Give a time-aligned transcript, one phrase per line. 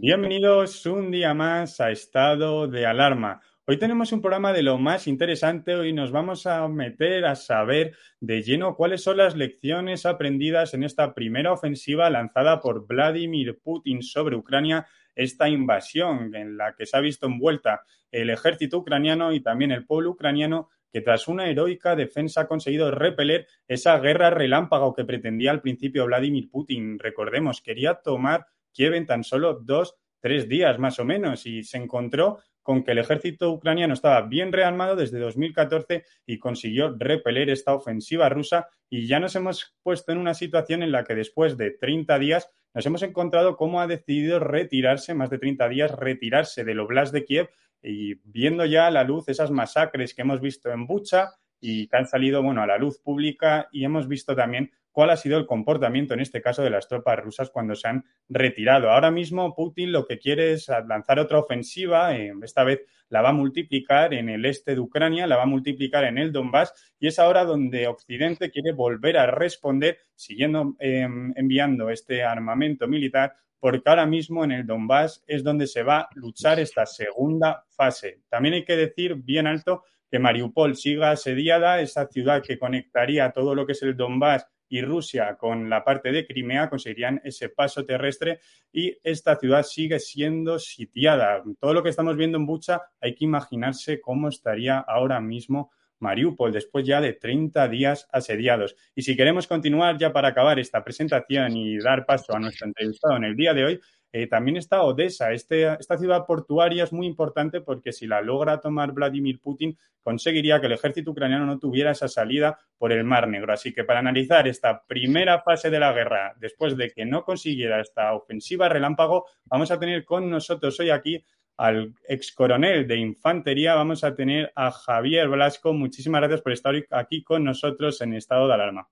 [0.00, 3.40] Bienvenidos un día más a Estado de Alarma.
[3.66, 5.74] Hoy tenemos un programa de lo más interesante.
[5.74, 10.84] Hoy nos vamos a meter a saber de lleno cuáles son las lecciones aprendidas en
[10.84, 16.96] esta primera ofensiva lanzada por Vladimir Putin sobre Ucrania, esta invasión en la que se
[16.96, 17.80] ha visto envuelta
[18.12, 22.92] el ejército ucraniano y también el pueblo ucraniano que tras una heroica defensa ha conseguido
[22.92, 27.00] repeler esa guerra relámpago que pretendía al principio Vladimir Putin.
[27.00, 28.46] Recordemos, quería tomar
[28.78, 31.46] Kiev en tan solo dos, tres días más o menos.
[31.46, 36.94] Y se encontró con que el ejército ucraniano estaba bien rearmado desde 2014 y consiguió
[36.96, 38.68] repeler esta ofensiva rusa.
[38.88, 42.50] Y ya nos hemos puesto en una situación en la que después de 30 días
[42.72, 47.24] nos hemos encontrado cómo ha decidido retirarse, más de 30 días, retirarse del Oblast de
[47.24, 47.50] Kiev
[47.82, 51.96] y viendo ya a la luz esas masacres que hemos visto en Bucha y que
[51.96, 53.68] han salido bueno, a la luz pública.
[53.72, 57.18] Y hemos visto también cuál ha sido el comportamiento en este caso de las tropas
[57.18, 58.90] rusas cuando se han retirado.
[58.90, 63.30] Ahora mismo Putin lo que quiere es lanzar otra ofensiva, eh, esta vez la va
[63.30, 67.06] a multiplicar en el este de Ucrania, la va a multiplicar en el Donbass y
[67.06, 73.88] es ahora donde Occidente quiere volver a responder siguiendo em, enviando este armamento militar porque
[73.88, 78.20] ahora mismo en el Donbass es donde se va a luchar esta segunda fase.
[78.28, 83.54] También hay que decir bien alto que Mariupol siga asediada, esa ciudad que conectaría todo
[83.54, 87.84] lo que es el Donbass y Rusia con la parte de Crimea conseguirían ese paso
[87.84, 88.40] terrestre
[88.72, 91.42] y esta ciudad sigue siendo sitiada.
[91.58, 95.70] Todo lo que estamos viendo en Bucha hay que imaginarse cómo estaría ahora mismo
[96.00, 98.76] Mariupol después ya de 30 días asediados.
[98.94, 103.16] Y si queremos continuar ya para acabar esta presentación y dar paso a nuestro entrevistado
[103.16, 103.80] en el día de hoy,
[104.12, 105.32] eh, también está Odessa.
[105.32, 110.60] Este, esta ciudad portuaria es muy importante porque si la logra tomar Vladimir Putin, conseguiría
[110.60, 113.52] que el ejército ucraniano no tuviera esa salida por el Mar Negro.
[113.52, 117.80] Así que para analizar esta primera fase de la guerra, después de que no consiguiera
[117.80, 121.22] esta ofensiva relámpago, vamos a tener con nosotros hoy aquí
[121.58, 125.72] al ex coronel de infantería, vamos a tener a Javier Blasco.
[125.72, 128.88] Muchísimas gracias por estar aquí con nosotros en estado de alarma.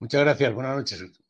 [0.00, 1.29] Muchas gracias, buenas noches.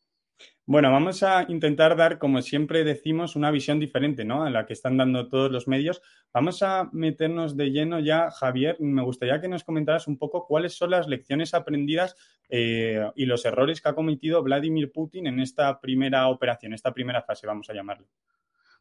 [0.71, 4.45] Bueno, vamos a intentar dar, como siempre decimos, una visión diferente, ¿no?
[4.45, 6.01] A la que están dando todos los medios.
[6.33, 8.77] Vamos a meternos de lleno ya, Javier.
[8.79, 12.15] Me gustaría que nos comentaras un poco cuáles son las lecciones aprendidas
[12.49, 17.23] eh, y los errores que ha cometido Vladimir Putin en esta primera operación, esta primera
[17.23, 18.07] fase, vamos a llamarlo.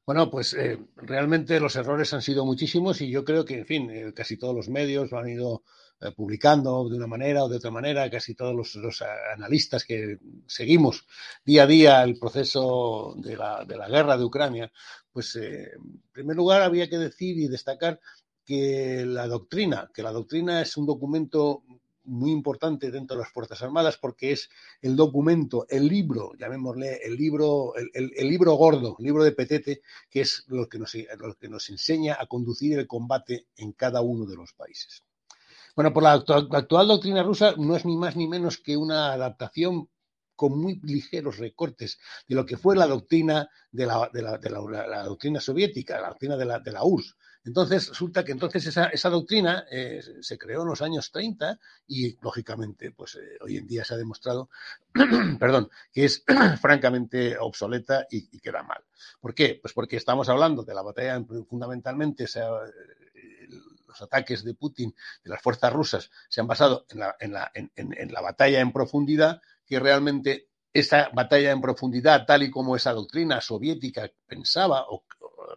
[0.05, 3.89] Bueno, pues eh, realmente los errores han sido muchísimos y yo creo que, en fin,
[3.89, 5.63] eh, casi todos los medios lo han ido
[6.15, 9.01] publicando de una manera o de otra manera, casi todos los,
[9.33, 10.17] analistas que
[10.47, 11.05] seguimos
[11.45, 14.71] día a día el proceso de la, de la guerra de Ucrania,
[15.11, 17.99] pues en primer lugar había que decir y destacar
[18.45, 21.63] que la doctrina, que la doctrina es un documento
[22.09, 24.49] muy importante dentro de las Fuerzas Armadas porque es
[24.81, 30.21] el documento, el libro, llamémosle el libro, el, libro gordo, el libro de Petete, que
[30.21, 34.25] es lo que, nos, lo que nos enseña a conducir el combate en cada uno
[34.25, 35.03] de los países.
[35.79, 39.87] Bueno, por la actual, doctrina rusa no es ni más ni menos que una adaptación
[40.35, 45.39] con muy ligeros recortes de lo que fue la doctrina de la, de la, doctrina
[45.39, 47.15] soviética, la doctrina de la, de URSS,
[47.45, 52.91] entonces, resulta que entonces esa, doctrina eh, se creó en los años 30 y, lógicamente,
[52.91, 54.49] pues eh, hoy en día se ha demostrado,
[55.39, 56.23] perdón, que es
[56.61, 58.83] francamente obsoleta y, queda mal.
[59.21, 59.57] ¿Por qué?
[59.61, 62.29] Pues porque estamos hablando de la batalla, fundamentalmente, eh,
[63.89, 67.51] los ataques de Putin, de las fuerzas rusas, se han basado en la, en la,
[67.53, 72.93] en la batalla en profundidad, que realmente esa batalla en profundidad, tal y como esa
[72.93, 75.03] doctrina soviética pensaba o,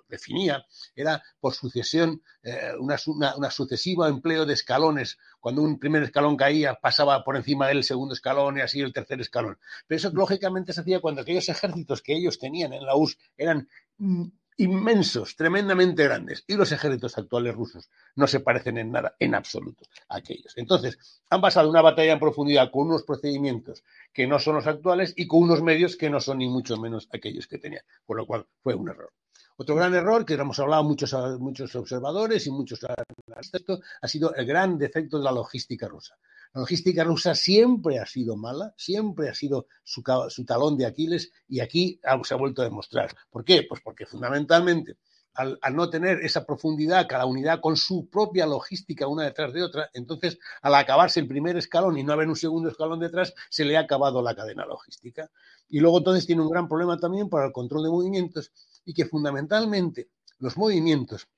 [0.08, 0.64] definía,
[0.94, 2.96] era por sucesión, eh, una,
[3.36, 5.18] una, sucesiva empleo de escalones.
[5.40, 9.20] Cuando un primer escalón caía, pasaba por encima del segundo escalón y así el tercer
[9.20, 9.58] escalón.
[9.86, 13.68] Pero eso lógicamente se hacía cuando aquellos ejércitos que ellos tenían en la URSS eran
[13.98, 14.26] mm,
[14.56, 19.84] inmensos, tremendamente grandes, y los ejércitos actuales rusos no se parecen en nada, en absoluto,
[20.08, 20.52] a aquellos.
[20.56, 23.82] Entonces, han pasado una batalla en profundidad con unos procedimientos
[24.12, 27.08] que no son los actuales y con unos medios que no son ni mucho menos
[27.12, 29.12] aquellos que tenían, por lo cual fue un error.
[29.56, 33.62] Otro gran error que hemos hablado muchos, muchos observadores y muchos analistas,
[34.00, 36.16] ha sido el gran defecto de la logística rusa.
[36.54, 40.02] La logística rusa siempre ha sido mala, siempre ha sido su,
[40.44, 43.14] talón de Aquiles y aquí se ha vuelto a demostrar.
[43.30, 43.64] ¿Por qué?
[43.68, 44.96] Pues porque fundamentalmente
[45.34, 49.88] al, no tener esa profundidad, cada unidad con su propia logística una detrás de otra,
[49.94, 53.76] entonces al acabarse el primer escalón y no haber un segundo escalón detrás, se le
[53.76, 55.30] ha acabado la cadena logística.
[55.68, 58.52] Y luego entonces tiene un gran problema también para el control de movimientos
[58.84, 61.28] y que fundamentalmente los movimientos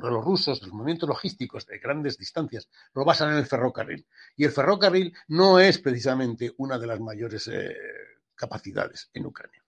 [0.00, 4.06] los rusos, los movimientos logísticos de grandes distancias, lo basan en el ferrocarril.
[4.36, 7.74] Y el ferrocarril no es precisamente una de las mayores eh,
[8.34, 9.62] capacidades en Ucrania.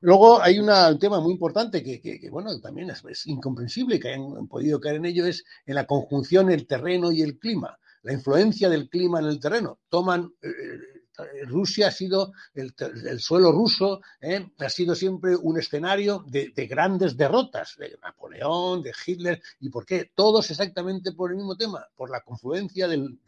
[0.00, 4.96] Luego hay un tema muy importante que, bueno, también es, incomprensible que hayan podido caer
[4.96, 9.18] en ello, es en la conjunción el terreno y el clima, la influencia del clima
[9.18, 9.80] en el terreno.
[9.88, 10.97] Toman eh,
[11.46, 12.72] Rusia ha sido, el,
[13.18, 14.50] suelo ruso ¿eh?
[14.58, 20.10] ha sido siempre un escenario de, grandes derrotas, de Napoleón, de Hitler, ¿y por qué?
[20.14, 23.18] Todos exactamente por el mismo tema, por la confluencia del,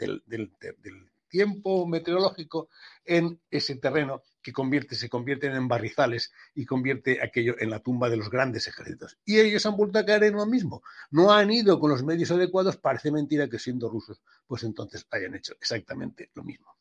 [1.28, 2.68] tiempo meteorológico
[3.04, 8.10] en ese terreno que convierte, se convierten en barrizales y convierte aquello en la tumba
[8.10, 9.16] de los grandes ejércitos.
[9.24, 10.82] Y ellos han vuelto a caer en lo mismo.
[11.10, 15.36] No han ido con los medios adecuados, parece mentira que siendo rusos, pues entonces hayan
[15.36, 16.79] hecho exactamente lo mismo.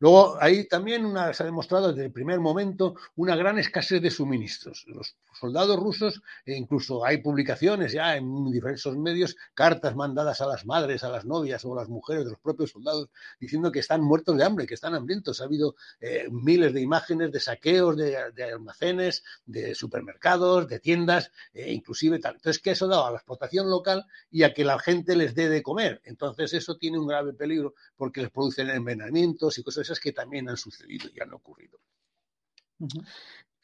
[0.00, 4.86] Luego, ahí también se ha demostrado desde el primer momento una gran escasez de suministros.
[4.88, 10.64] Los soldados rusos, e incluso hay publicaciones ya en diversos medios, cartas mandadas a las
[10.64, 14.00] madres, a las novias o a las mujeres de los propios soldados, diciendo que están
[14.00, 15.42] muertos de hambre, que están hambrientos.
[15.42, 21.74] Ha habido eh, miles de imágenes de saqueos de, almacenes, de supermercados, de tiendas, e
[21.74, 22.36] inclusive tal.
[22.36, 25.50] Entonces, que eso dado a la explotación local y a que la gente les dé
[25.50, 26.00] de comer.
[26.04, 30.56] Entonces, eso tiene un grave peligro porque les producen envenenamientos y cosas que también han
[30.56, 31.80] sucedido y han ocurrido.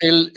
[0.01, 0.33] Eh,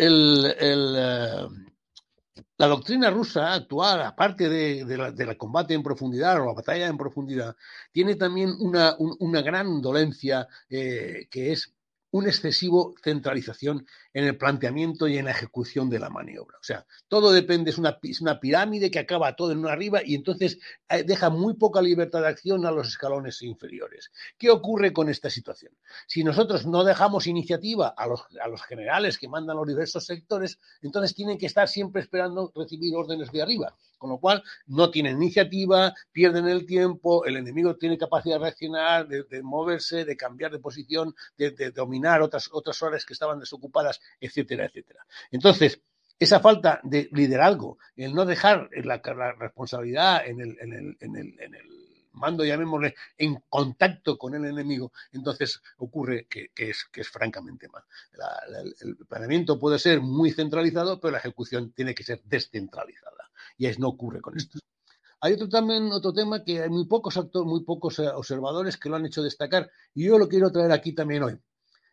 [2.58, 7.56] la doctrina rusa actual, aparte de, la, combate en profundidad o la batalla en profundidad,
[7.92, 11.74] tiene también una, gran dolencia eh, que es
[12.12, 12.70] una excesiva
[13.04, 16.58] centralización en el planteamiento y en la ejecución de la maniobra.
[16.58, 20.16] O sea, todo depende, es una, una pirámide que acaba todo en una arriba y
[20.16, 24.12] entonces eh, deja muy poca libertad de acción a los escalones inferiores.
[24.38, 25.74] ¿Qué ocurre con esta situación?
[26.08, 30.60] Si nosotros no dejamos iniciativa a los, a los generales que mandan los diversos sectores,
[30.82, 35.18] entonces tienen que estar siempre esperando recibir órdenes de arriba con lo cual no tienen
[35.18, 40.60] iniciativa, pierden el tiempo, el enemigo tiene capacidad de reaccionar, de, moverse, de cambiar de
[40.60, 45.06] posición, de, dominar otras, otras horas que estaban desocupadas, etcétera, etcétera.
[45.30, 45.82] Entonces,
[46.18, 49.02] esa falta de liderazgo, el no dejar la,
[49.34, 51.68] responsabilidad en el, en, el, en, el, en el,
[52.14, 57.84] mando, llamémosle, en contacto con el enemigo, entonces ocurre que, es, que es francamente mal.
[58.82, 63.19] el planeamiento puede ser muy centralizado, pero la ejecución tiene que ser descentralizada
[63.58, 64.60] y es, no ocurre con esto.
[65.22, 68.90] Hay otro también otro tema que hay muy pocos actores, muy pocos eh, observadores que
[68.90, 71.40] lo han hecho destacar y yo lo quiero traer aquí también hoy.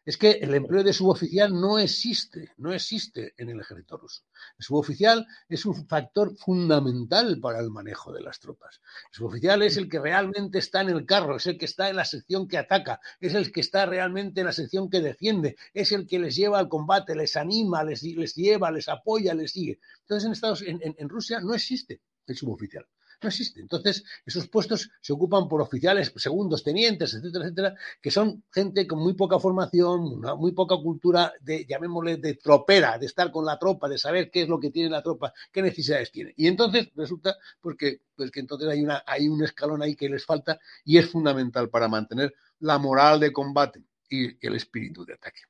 [0.06, 4.22] Es que el empleo de suboficial no existe, no existe en el ejército ruso.
[4.56, 8.80] El suboficial es un factor fundamental para el manejo de las tropas.
[9.10, 11.96] El suboficial es el que realmente está en el carro, es el que está en
[11.96, 15.90] la sección que ataca, es el que está realmente en la sección que defiende, es
[15.90, 19.80] el que les lleva al combate, les anima, les, lleva, les apoya, les sigue.
[20.02, 22.86] Entonces en, Estados, en Rusia no existe el suboficial.
[23.22, 23.60] No existe.
[23.60, 28.98] Entonces, esos puestos se ocupan por oficiales, segundos, tenientes, etcétera, etcétera, que son gente con
[28.98, 33.88] muy poca formación, muy poca cultura de, llamémosle, de tropera, de estar con la tropa,
[33.88, 36.34] de saber qué es lo que tiene la tropa, qué necesidades tiene.
[36.36, 40.08] Y entonces resulta pues que, pues que entonces hay, una, hay un escalón ahí que
[40.08, 45.14] les falta y es fundamental para mantener la moral de combate y el espíritu de
[45.14, 45.40] ataque.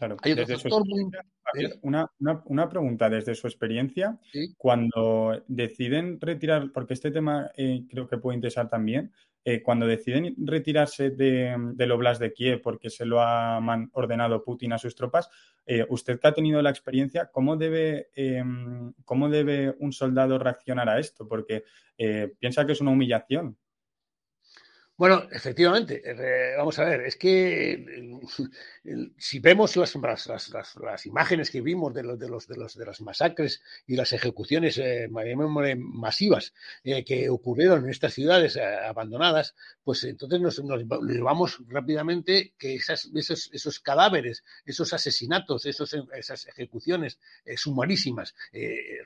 [0.00, 0.16] Claro,
[1.82, 4.18] una, pregunta desde su experiencia.
[4.56, 9.12] Cuando deciden retirar, porque este tema eh, creo que puede interesar también,
[9.44, 13.60] eh, cuando deciden retirarse de, del Oblast de Kiev porque se lo ha
[13.92, 15.28] ordenado Putin a sus tropas,
[15.66, 20.88] eh, usted que ha tenido la experiencia, ¿cómo debe, em, ¿cómo debe un soldado reaccionar
[20.88, 21.28] a esto?
[21.28, 21.64] Porque
[22.38, 23.58] piensa que es una humillación.
[25.00, 28.18] Bueno, efectivamente, eh, vamos a ver, es que
[29.16, 33.00] si vemos las, las, imágenes que vimos de, los, de, los, de, los, de las
[33.00, 35.08] masacres y las ejecuciones eh,
[35.78, 36.52] masivas
[36.84, 43.08] eh, que ocurrieron en estas ciudades abandonadas, pues entonces nos, nos, vamos rápidamente que esas,
[43.14, 47.18] esos, esos, cadáveres, esos asesinatos, esos, esas ejecuciones
[47.56, 48.34] sumarísimas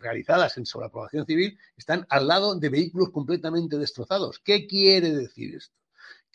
[0.01, 4.41] realizadas en, sobre la población civil están al lado de vehículos completamente destrozados.
[4.41, 5.84] ¿Qué quiere decir esto?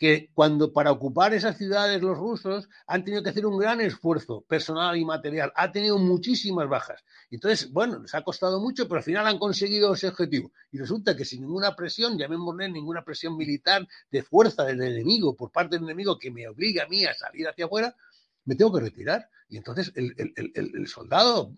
[0.00, 4.40] Que cuando para ocupar esas ciudades los rusos han tenido que hacer un gran esfuerzo
[4.48, 7.04] personal y material, ha tenido muchísimas bajas.
[7.30, 10.52] Entonces, bueno, les ha costado mucho, pero al final han conseguido ese objetivo.
[10.72, 15.52] Y resulta que sin ninguna presión, llamémosle ninguna presión militar de fuerza del enemigo, por
[15.52, 17.94] parte del enemigo que me obliga a mí a salir hacia afuera,
[18.44, 19.28] me tengo que retirar.
[19.48, 21.52] Y entonces el, el soldado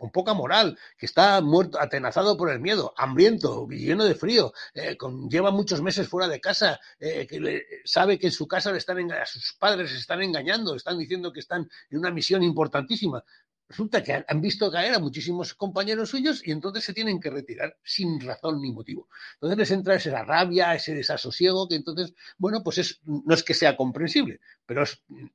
[0.00, 4.96] con poca moral, que está muerto, atenazado por el miedo, hambriento, lleno de frío, eh,
[5.28, 9.12] lleva muchos meses fuera de casa, eh, que sabe que en su casa le están
[9.12, 13.22] a sus padres se están engañando, están diciendo que están en una misión importantísima
[13.70, 17.76] resulta que han visto caer a muchísimos compañeros suyos y entonces se tienen que retirar
[17.84, 19.08] sin razón ni motivo.
[19.34, 23.54] Entonces les entra esa rabia, ese desasosiego, que entonces, bueno, pues es, no es que
[23.54, 24.82] sea comprensible, pero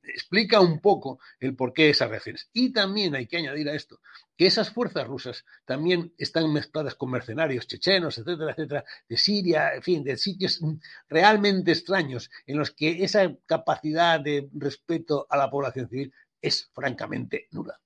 [0.04, 2.50] explica un poco el porqué de esas reacciones.
[2.52, 4.02] Y también hay que añadir a esto
[4.38, 9.82] que esas fuerzas rusas también están mezcladas con mercenarios chechenos, etcétera, etcétera, de Siria, en
[9.82, 10.60] fin, de sitios
[11.08, 17.48] realmente extraños en los que esa capacidad de respeto a la población civil es francamente
[17.52, 17.80] nula.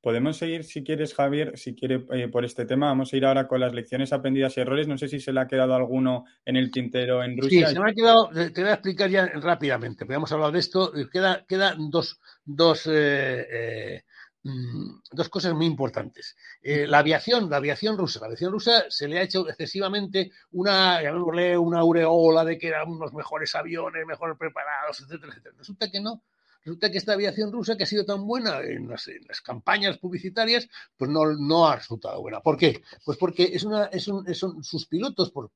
[0.00, 2.86] Podemos seguir, si quieres, Javier, si quiere, eh, por este tema.
[2.86, 4.86] Vamos a ir ahora con las lecciones aprendidas y errores.
[4.86, 7.68] No sé si se le ha quedado alguno en el tintero en Rusia.
[7.68, 10.92] Sí, se me ha quedado, te voy a explicar ya rápidamente, hemos hablado de esto.
[11.12, 14.02] Quedan queda dos, dos, eh, eh,
[14.42, 16.36] mm, dos cosas muy importantes.
[16.62, 21.80] la aviación, la aviación rusa, la aviación rusa se le ha hecho excesivamente una, una
[21.80, 25.54] aureola de que eran unos mejores aviones, mejor preparados, etcétera, etcétera.
[25.58, 26.22] Resulta que no
[26.64, 29.06] Resulta que esta aviación rusa, que ha sido tan buena en las,
[29.42, 30.66] campañas publicitarias,
[30.96, 32.40] pues no, ha resultado buena.
[32.40, 32.82] ¿Por qué?
[33.04, 35.50] Pues porque es una, es un, son sus pilotos, por,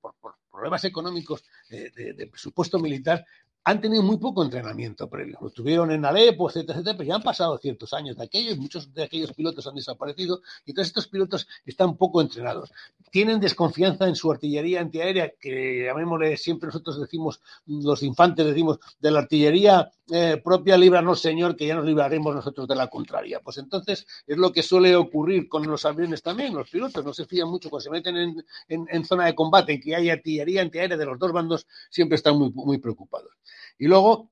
[0.50, 3.24] problemas económicos de, presupuesto militar,
[3.64, 5.38] han tenido muy poco entrenamiento previo.
[5.40, 8.58] Lo tuvieron en Alepo, etcétera, etcétera, pero ya han pasado ciertos años de aquello y
[8.58, 12.72] muchos de aquellos pilotos han desaparecido y todos estos pilotos están poco entrenados.
[13.10, 19.10] Tienen desconfianza en su artillería antiaérea, que llamémosle siempre nosotros decimos, los infantes decimos, de
[19.10, 23.40] la artillería eh, propia, líbranos Señor, que ya nos libraremos nosotros de la contraria.
[23.40, 26.54] Pues entonces es lo que suele ocurrir con los aviones también.
[26.54, 29.80] Los pilotos no se fían mucho cuando se meten en, en, zona de combate, en
[29.80, 33.32] que hay artillería antiaérea de los dos bandos, siempre están muy, muy preocupados.
[33.78, 34.30] Y luego,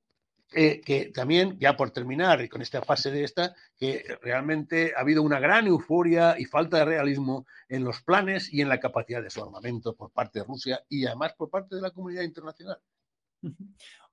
[0.53, 5.01] eh, que también, ya por terminar y con esta fase de esta, que realmente ha
[5.01, 9.23] habido una gran euforia y falta de realismo en los planes y en la capacidad
[9.23, 12.79] de su armamento por parte de Rusia y además por parte de la comunidad internacional.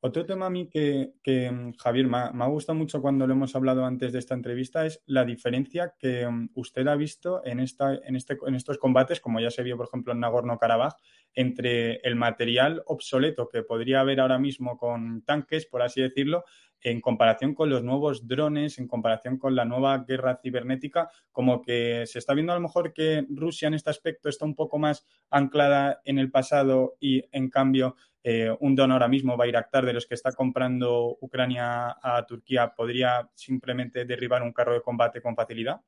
[0.06, 1.14] Otro tema a mí que,
[1.50, 5.02] mm, Javier, me ha, gustado mucho cuando lo hemos hablado antes de esta entrevista es
[5.06, 9.40] la diferencia que mm, usted ha visto en, esta, en, este, en estos combates, como
[9.40, 10.96] ya se vio, por ejemplo, en Nagorno-Karabaj,
[11.34, 16.44] entre el material obsoleto que podría haber ahora mismo con tanques, por así decirlo,
[16.82, 22.04] en comparación con los nuevos drones, en comparación con la nueva guerra cibernética, como que
[22.08, 25.06] se está viendo a lo mejor que Rusia en este aspecto está un poco más
[25.30, 30.06] anclada en el pasado y en cambio eh, un don ahora mismo, Bayraktar, de los
[30.06, 35.82] que está comprando Ucrania a Turquía, podría simplemente derribar un carro de combate con facilidad?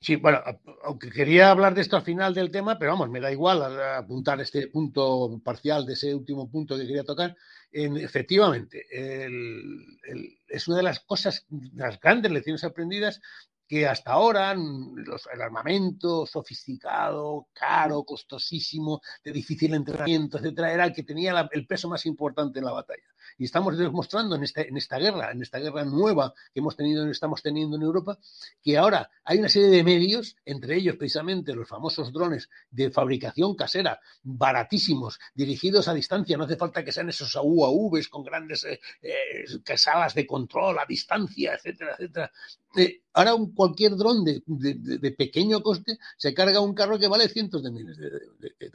[0.00, 0.40] Sí, bueno,
[0.84, 4.40] aunque quería hablar de esto al final del tema, pero vamos, me da igual apuntar
[4.40, 7.36] este punto parcial de ese último punto que quería tocar.
[7.72, 8.86] En, efectivamente,
[10.48, 13.20] es una de las cosas, las grandes lecciones aprendidas
[13.68, 21.02] que hasta ahora el armamento sofisticado, caro, costosísimo, de difícil entrenamiento, etcétera, era el que
[21.02, 23.02] tenía el peso más importante en la batalla.
[23.38, 27.08] Y estamos demostrando en, este, en esta guerra, en esta guerra nueva que hemos tenido,
[27.08, 28.18] estamos teniendo en Europa,
[28.62, 33.54] que ahora hay una serie de medios, entre ellos precisamente los famosos drones de fabricación
[33.54, 36.36] casera, baratísimos, dirigidos a distancia.
[36.36, 39.44] No hace falta que sean esos UAVs con grandes eh, eh,
[39.76, 42.32] salas de control a distancia, etcétera, etcétera.
[42.76, 47.70] Eh, ahora cualquier dron de, pequeño coste se carga un carro que vale cientos de
[47.70, 48.70] miles de,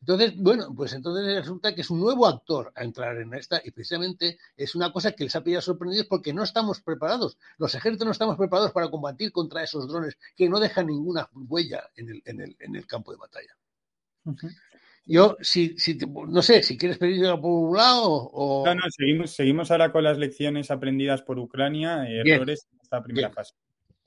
[0.00, 3.70] Entonces, bueno, pues entonces resulta que es un nuevo actor a entrar en esta y
[3.70, 7.38] precisamente es una cosa que les ha pillado sorprendidos porque no estamos preparados.
[7.58, 11.90] Los ejércitos no estamos preparados para combatir contra esos drones que no dejan ninguna huella
[11.96, 13.56] en el, en el, en el campo de batalla.
[15.06, 18.64] Yo, si, si, no sé, si quieres pedir por un lado o...
[18.64, 23.30] No, no, seguimos, seguimos ahora con las lecciones aprendidas por Ucrania, errores en esta primera
[23.30, 23.54] fase.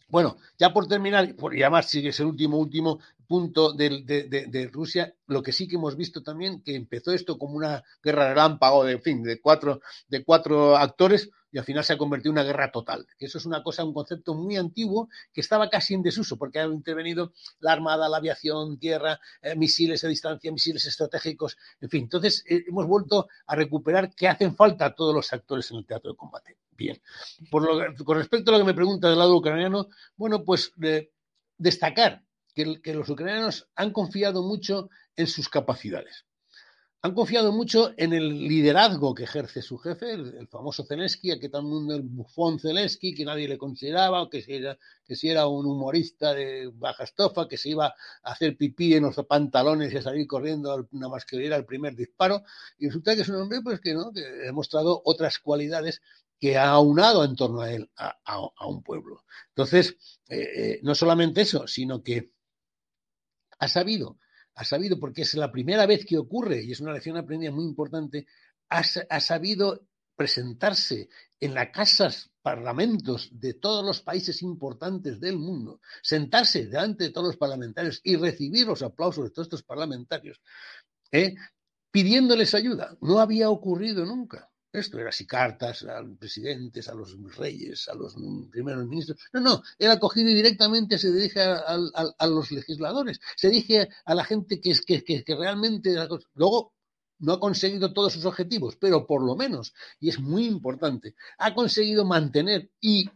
[0.10, 5.13] Bueno, ya por terminar, y además sigue es el último, último punto de, de, Rusia,
[5.27, 8.93] lo que sí que hemos visto también, que empezó esto como una guerra relámpago de,
[8.93, 12.43] en fin, de cuatro, de cuatro actores, y al final se ha convertido en una
[12.43, 13.07] guerra total.
[13.19, 16.65] Eso es una cosa, un concepto muy antiguo que estaba casi en desuso porque ha
[16.65, 22.03] intervenido la armada, la aviación, tierra, eh, misiles a distancia, misiles estratégicos, en fin.
[22.03, 26.12] Entonces eh, hemos vuelto a recuperar que hacen falta todos los actores en el teatro
[26.12, 26.57] de combate.
[26.72, 27.01] Bien.
[27.50, 30.74] Por lo, con respecto a lo que me pregunta del lado ucraniano, bueno, pues
[31.57, 32.24] destacar
[32.82, 36.26] que los ucranianos han confiado mucho en sus capacidades
[37.08, 41.48] han confiado mucho en el liderazgo que ejerce su jefe, el, famoso Zelensky, a que
[41.48, 45.30] todo el mundo el bufón Zelensky, que nadie le consideraba, que si, era, que si
[45.30, 49.94] era un humorista de baja estofa, que se iba a hacer pipí en los pantalones
[49.94, 52.44] y a salir corriendo nada más que era el primer disparo.
[52.80, 56.02] Y resulta que es un hombre pues, que, ha demostrado otras cualidades
[56.40, 59.24] que ha aunado en torno a él a, un pueblo.
[59.50, 59.96] Entonces,
[60.30, 62.32] eh, eh, no solamente eso, sino que
[63.60, 64.18] ha sabido
[64.58, 67.64] ha sabido, porque es la primera vez que ocurre, y es una lección aprendida muy
[67.64, 68.26] importante,
[68.70, 76.66] ha, sabido presentarse en las casas, parlamentos de todos los países importantes del mundo, sentarse
[76.66, 80.42] delante de todos los parlamentarios y recibir los aplausos de todos estos parlamentarios,
[81.12, 81.36] ¿eh?
[81.92, 82.98] pidiéndoles ayuda.
[83.00, 84.50] No había ocurrido nunca.
[84.77, 88.16] Esto era así cartas a presidentes, a los reyes, a los
[88.51, 89.20] primeros ministros.
[89.33, 94.24] No, no, era cogido y directamente se dirige a, los legisladores, se dirige a la
[94.24, 95.96] gente que, que, que, que realmente...
[96.35, 96.74] Luego,
[97.20, 101.53] no ha conseguido todos sus objetivos, pero por lo menos, y es muy importante, ha
[101.55, 103.09] conseguido mantener y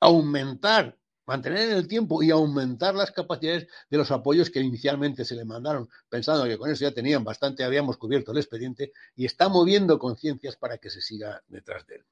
[0.00, 5.34] aumentar mantener en el tiempo y aumentar las capacidades de los apoyos que inicialmente se
[5.34, 9.48] le mandaron, pensando que con eso ya tenían bastante, habíamos cubierto el expediente y está
[9.48, 12.04] moviendo conciencias para que se siga detrás de él.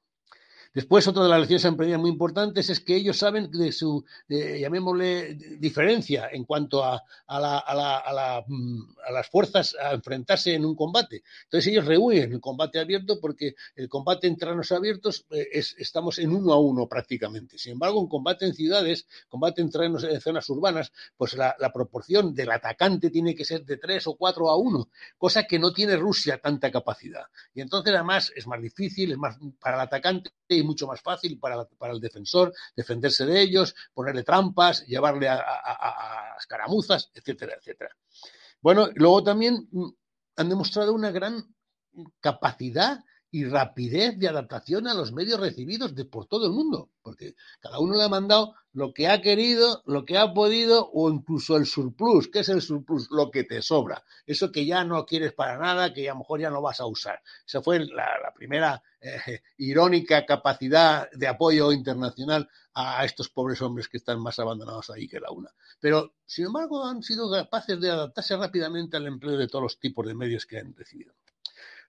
[0.75, 5.35] Después, otra de las lecciones emprendidas muy importantes es que ellos saben de su, llamémosle,
[5.57, 11.23] diferencia en cuanto a, mm, a, las fuerzas a enfrentarse en un combate.
[11.45, 16.19] Entonces, ellos reúnen el combate abierto porque el combate en terrenos abiertos eh, es, estamos
[16.19, 17.57] en uno a uno prácticamente.
[17.57, 22.33] Sin embargo, un combate en ciudades, combate en terrenos en zonas urbanas, pues la, proporción
[22.35, 25.95] del atacante tiene que ser de tres o cuatro a uno, cosa que no tiene
[25.95, 27.23] Rusia tanta capacidad.
[27.53, 30.31] Y entonces, además, es más difícil, es más para el atacante
[30.65, 37.55] mucho más fácil para, el defensor defenderse de ellos, ponerle trampas, llevarle a, escaramuzas, etcétera,
[37.57, 37.95] etcétera.
[38.61, 39.89] Bueno, luego también mm,
[40.37, 41.55] han demostrado una gran
[42.19, 42.99] capacidad
[43.35, 47.79] y rapidez de adaptación a los medios recibidos de, por todo el mundo, porque cada
[47.79, 51.65] uno le ha mandado lo que ha querido, lo que ha podido o incluso el
[51.65, 52.29] surplus.
[52.29, 53.09] ¿Qué es el surplus?
[53.11, 54.05] Lo que te sobra.
[54.25, 56.85] Eso que ya no quieres para nada, que a lo mejor ya no vas a
[56.85, 57.21] usar.
[57.45, 63.97] Esa fue la, primera eh, irónica capacidad de apoyo internacional a estos pobres hombres que
[63.97, 65.49] están más abandonados ahí que la una.
[65.81, 70.07] Pero, sin embargo, han sido capaces de adaptarse rápidamente al empleo de todos los tipos
[70.07, 71.13] de medios que han recibido.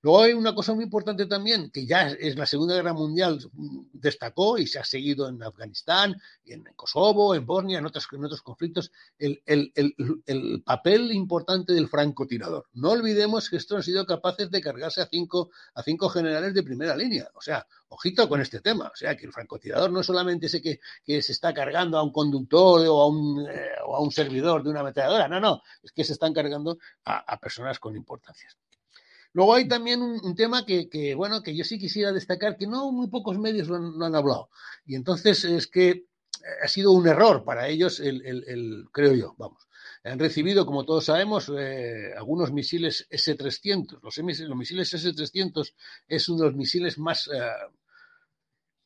[0.06, 3.86] Luego hay una cosa muy importante también, que ya es la Segunda Guerra Mundial, mm,
[3.92, 6.14] destacó y se ha seguido en Afganistán,
[6.44, 12.68] en Kosovo, en Bosnia, en otros, en otros conflictos, el, papel importante del francotirador.
[12.74, 16.62] No olvidemos que estos han sido capaces de cargarse a cinco, a cinco generales de
[16.62, 17.28] primera línea.
[17.34, 18.86] O sea, ojito con este tema.
[18.86, 20.78] O sea, que el francotirador no es solamente ese que,
[21.20, 24.70] se está cargando a un conductor o a un, eh, o a un servidor de
[24.70, 25.26] una ametralladora.
[25.26, 28.56] No, no, es que se están cargando a personas con importancias.
[29.36, 33.08] Luego hay también un, tema que, bueno, que yo sí quisiera destacar, que no muy
[33.08, 34.48] pocos medios lo han, hablado.
[34.86, 36.06] Y entonces es que
[36.64, 39.68] ha sido un error para ellos, el, creo yo, vamos.
[40.04, 44.00] Han recibido, como todos sabemos, eh, algunos misiles S-300.
[44.02, 44.18] Los,
[44.56, 45.74] misiles S-300
[46.08, 47.38] es uno de los misiles más, eh,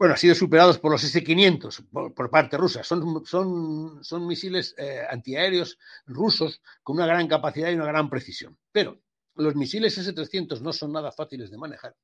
[0.01, 2.83] bueno, ha sido superados por los S-500 por, parte rusa.
[2.83, 8.59] Son, son, son misiles eh, antiaéreos rusos con una gran capacidad y una gran precisión.
[8.73, 9.01] Pero
[9.41, 11.97] los misiles S-300 no son nada fáciles de manejar.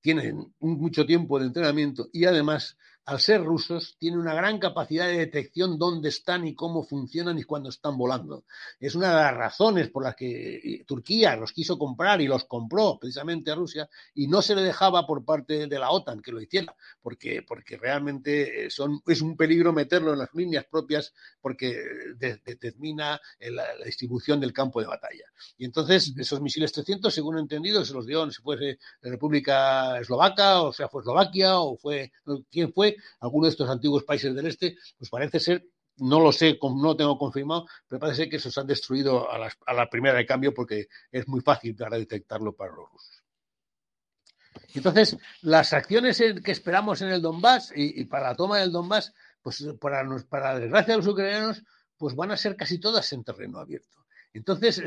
[0.00, 5.18] Tienen mucho tiempo de entrenamiento y además al ser rusos, tienen una gran capacidad de
[5.18, 8.44] detección dónde están y cómo funcionan y cuándo están volando.
[8.80, 12.46] Es una de las razones por las que eh, Turquía los quiso comprar y los
[12.46, 16.32] compró precisamente a Rusia y no se le dejaba por parte de la OTAN que
[16.32, 21.12] lo hiciera, porque, porque realmente eh, son, es un peligro meterlo en las líneas propias
[21.40, 21.76] porque
[22.18, 25.24] determina eh, la, distribución del campo de batalla.
[25.58, 29.98] Y entonces esos misiles 300, según he entendido, se los dio, si fuese la República
[29.98, 32.12] Eslovaca, o sea, fue Eslovaquia, o fue,
[32.50, 32.93] ¿quién fue?
[33.20, 36.96] Alguno de estos antiguos países del este, pues parece ser, no lo sé, no lo
[36.96, 40.88] tengo confirmado, pero parece ser que se han destruido a, la primera de cambio porque
[41.10, 43.22] es muy fácil para detectarlo para los rusos.
[44.74, 49.64] Entonces, las acciones que esperamos en el Donbass y, para la toma del Donbass, pues
[49.80, 51.62] para, para la desgracia de los ucranianos,
[51.96, 54.03] pues van a ser casi todas en terreno abierto.
[54.34, 54.82] Entonces,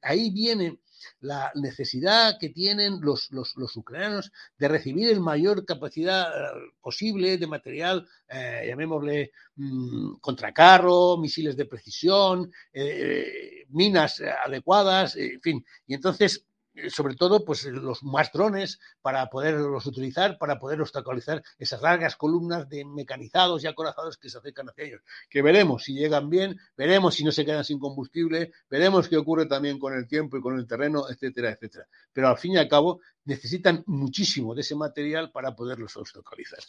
[0.00, 0.78] ahí viene
[1.20, 3.30] la necesidad que tienen los,
[3.76, 11.56] ucranianos de recibir el mayor capacidad eh, posible de material, eh, llamémosle mm, contracarro, misiles
[11.56, 15.64] de precisión, eh, minas adecuadas, en fin.
[15.86, 16.46] Y entonces
[16.90, 22.68] sobre todo pues los más drones para poderlos utilizar, para poder obstaculizar esas largas columnas
[22.68, 25.02] de mecanizados y acorazados que se acercan hacia ellos.
[25.28, 29.46] Que veremos si llegan bien, veremos si no se quedan sin combustible, veremos qué ocurre
[29.46, 31.86] también con el tiempo y con el terreno, etcétera, etcétera.
[32.12, 36.60] Pero al fin y al cabo necesitan muchísimo de ese material para poderlos obstaculizar.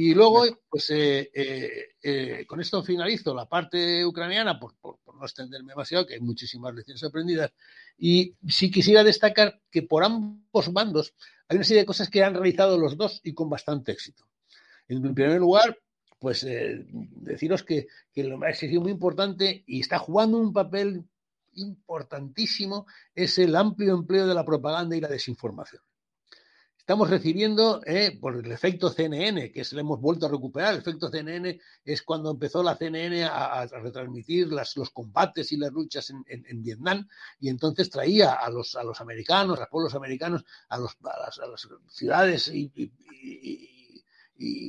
[0.00, 1.28] Y luego, pues eh,
[2.00, 7.02] eh, con esto finalizo la parte ucraniana, por, no extenderme demasiado, que hay muchísimas lecciones
[7.02, 7.50] aprendidas.
[7.98, 11.14] Y sí quisiera destacar que por ambos bandos
[11.48, 14.22] hay una serie de cosas que han realizado los dos y con bastante éxito.
[14.86, 15.76] En primer lugar,
[16.20, 21.08] pues eh, deciros que, que lo sido muy importante y está jugando un papel
[21.54, 25.82] importantísimo es el amplio empleo de la propaganda y la desinformación
[26.88, 30.72] estamos recibiendo eh, por el efecto CNN, que se le hemos vuelto a recuperar.
[30.72, 36.08] El efecto CNN es cuando empezó la CNN a, retransmitir los combates y las luchas
[36.08, 37.06] en, Vietnam
[37.40, 42.72] y entonces traía a los, americanos, a los pueblos americanos, a, los, las, ciudades y,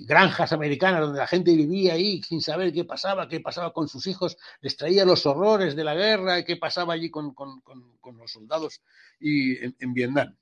[0.05, 4.07] granjas americanas donde la gente vivía ahí sin saber qué pasaba, qué pasaba con sus
[4.07, 8.81] hijos, les traía los horrores de la guerra, qué pasaba allí con, los soldados
[9.21, 10.35] en Vietnam.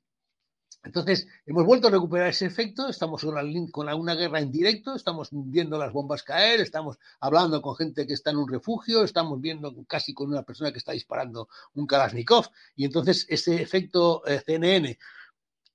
[0.88, 3.22] Entonces, hemos vuelto a recuperar ese efecto, estamos
[3.72, 8.14] con una guerra en directo, estamos viendo las bombas caer, estamos hablando con gente que
[8.14, 12.46] está en un refugio, estamos viendo casi con una persona que está disparando un Kalashnikov,
[12.78, 14.98] y entonces ese efecto eh, CNN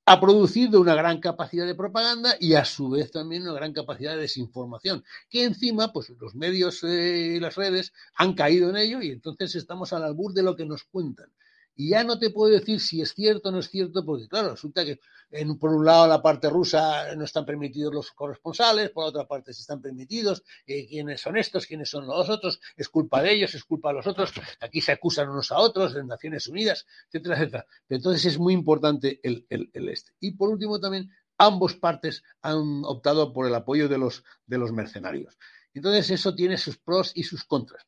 [0.07, 4.15] ha producido una gran capacidad de propaganda y a su vez también una gran capacidad
[4.15, 9.03] de desinformación, que encima, pues los medios eh, y las redes han caído en ello
[9.03, 11.31] y entonces estamos al albur de lo que nos cuentan.
[11.75, 14.51] Y ya no te puedo decir si es cierto o no es cierto, porque claro,
[14.51, 19.05] resulta que en, por un lado la parte rusa no están permitidos los corresponsales, por
[19.05, 23.23] otra parte sí están permitidos, eh, quiénes son estos, quiénes son los otros, es culpa
[23.23, 26.47] de ellos, es culpa de los otros, aquí se acusan unos a otros en Naciones
[26.47, 27.67] Unidas, etcétera, etcétera.
[27.89, 30.13] Entonces es muy importante el, el, el este.
[30.21, 34.73] Y por último también, ambos partes han optado por el apoyo de los, de los
[34.73, 35.39] mercenarios.
[35.75, 37.87] Entonces eso tiene sus pros y sus contras.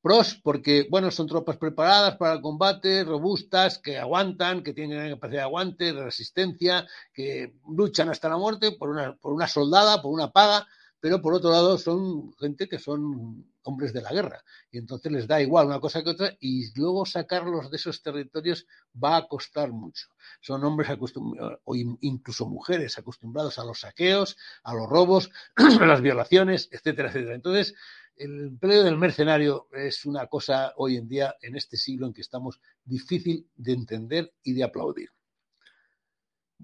[0.00, 5.40] Pros, porque, bueno, son tropas preparadas para el combate, robustas, que aguantan, que tienen capacidad
[5.40, 10.12] de aguante, de resistencia, que luchan hasta la muerte por una, por una soldada, por
[10.12, 10.66] una paga,
[11.00, 15.26] pero por otro lado son gente que son hombres de la guerra y entonces les
[15.26, 18.66] da igual una cosa que otra y luego sacarlos de esos territorios
[19.02, 20.08] va a costar mucho.
[20.40, 26.00] Son hombres acostumbrados, o incluso mujeres acostumbrados a los saqueos, a los robos, a las
[26.00, 27.34] violaciones, etcétera, etcétera.
[27.34, 27.74] Entonces,
[28.18, 32.20] el empleo del mercenario es una cosa hoy en día, en este siglo en que
[32.20, 35.10] estamos, difícil de entender y de aplaudir.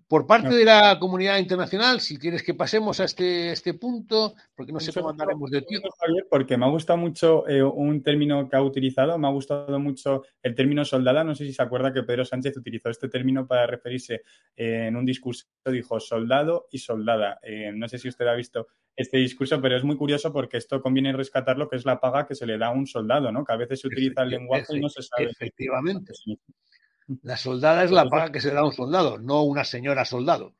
[0.09, 4.73] Por parte de la comunidad internacional, si quieres que pasemos a este, este punto, porque
[4.73, 5.89] no sé cómo andaremos de tiempo.
[6.31, 10.25] Porque me ha gustado mucho eh, un término que ha utilizado, me ha gustado mucho
[10.43, 11.25] el término soldada.
[11.25, 14.23] No sé si se acuerda que Pedro Sánchez utilizó este término para referirse
[14.57, 17.39] eh, en un discurso, dijo soldado y soldada.
[17.43, 20.81] Eh, no sé si usted ha visto este discurso, pero es muy curioso porque esto
[20.81, 23.45] conviene rescatar lo que es la paga que se le da a un soldado, ¿no?
[23.45, 25.31] Que a veces se utiliza el lenguaje y no se sabe.
[25.31, 26.13] Efectivamente.
[27.23, 30.55] La soldada es la paga que se da a un soldado, no una señora soldado.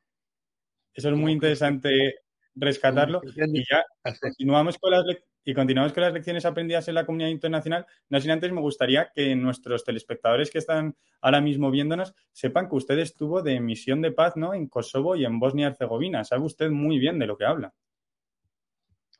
[0.93, 2.15] Eso es muy interesante
[2.55, 3.21] rescatarlo.
[3.23, 3.83] Y ya
[4.21, 5.03] continuamos con las,
[5.43, 7.85] Y continuamos con las lecciones aprendidas en la comunidad internacional.
[8.09, 12.75] No sin antes me gustaría que nuestros telespectadores que están ahora mismo viéndonos sepan que
[12.75, 14.53] usted estuvo de misión de paz ¿no?
[14.53, 16.23] en Kosovo y en Bosnia y Herzegovina.
[16.23, 17.73] Sabe usted muy bien de lo que habla.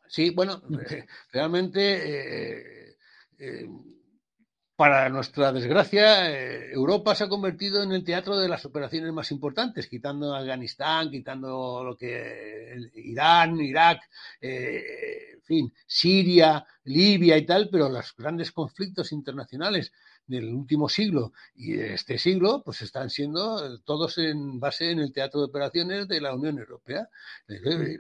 [0.08, 0.62] Sí, bueno,
[1.34, 2.96] realmente eh,
[3.40, 3.68] eh,
[4.76, 9.32] para nuestra desgracia, eh, Europa se ha convertido en el teatro de las operaciones más
[9.32, 14.02] importantes, quitando Afganistán, quitando lo que Irán, Irak,
[14.42, 19.94] eh, en fin, Siria, Libia y tal, pero los grandes conflictos internacionales
[20.28, 25.14] del último siglo y de este siglo, pues están siendo todos en base en el
[25.14, 27.08] teatro de operaciones de la Unión Europea,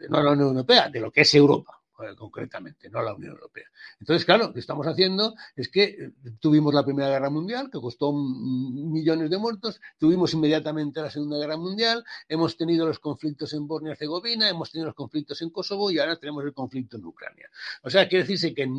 [0.10, 1.80] no la Unión Europea, de lo que es Europa.
[1.96, 3.66] Concretamente, no la Unión Europea.
[4.00, 7.80] Entonces, claro, lo que estamos haciendo es que eh, tuvimos la Primera Guerra Mundial, que
[7.80, 13.68] costó millones de muertos, tuvimos inmediatamente la Segunda Guerra Mundial, hemos tenido los conflictos en
[13.68, 17.06] Bosnia y Herzegovina, hemos tenido los conflictos en Kosovo y ahora tenemos el conflicto en
[17.06, 17.50] Ucrania.
[17.84, 18.70] O sea, quiere decirse que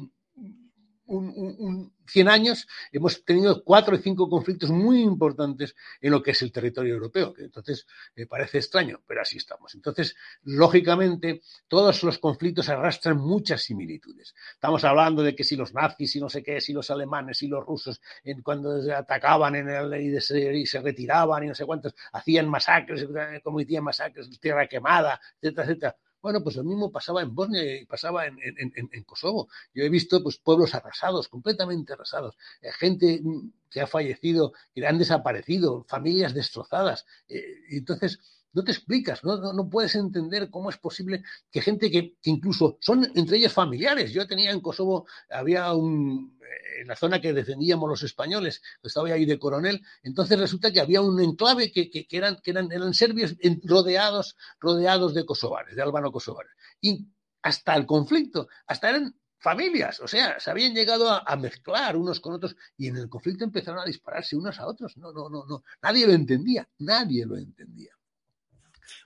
[1.07, 6.43] un, 100 años hemos tenido cuatro o cinco conflictos muy importantes en lo que es
[6.43, 9.75] el territorio europeo, que entonces me parece extraño, pero así estamos.
[9.75, 10.15] Entonces,
[10.45, 14.35] lógicamente, todos los conflictos arrastran muchas similitudes.
[14.53, 17.49] Estamos hablando de que si los nazis y no sé qué, si los alemanes y
[17.49, 21.65] los rusos, en, cuando atacaban en el, y, se, y, se, retiraban y no sé
[21.65, 23.07] cuántos, hacían masacres,
[23.43, 28.27] cometían masacres, tierra quemada, etcétera, etcétera bueno, pues lo mismo pasaba en Bosnia y pasaba
[28.27, 29.49] en, Kosovo.
[29.73, 34.85] Yo he visto pues, pueblos arrasados, completamente arrasados, eh, gente mm, que ha fallecido, que
[34.85, 37.07] han desaparecido, familias destrozadas.
[37.29, 38.19] Eh, entonces,
[38.57, 43.07] no te explicas, no, no, puedes entender cómo es posible que gente que, incluso son
[43.15, 44.13] entre ellos familiares.
[44.15, 49.09] Yo tenía en Kosovo, había un, eh, en la zona que defendíamos los españoles, estaba
[49.09, 52.95] ahí de coronel, entonces resulta que había un enclave que, que, eran, que eran, eran
[52.95, 56.53] serbios rodeados, rodeados de kosovares, de albano-kosovares.
[56.81, 57.07] Y
[57.43, 62.21] hasta el conflicto, hasta eran familias, o sea, se habían llegado a, a, mezclar unos
[62.21, 64.97] con otros y en el conflicto empezaron a dispararse unos a otros.
[64.97, 65.63] No, no, no, no.
[65.83, 67.66] Nadie lo entendía, nadie lo entendía.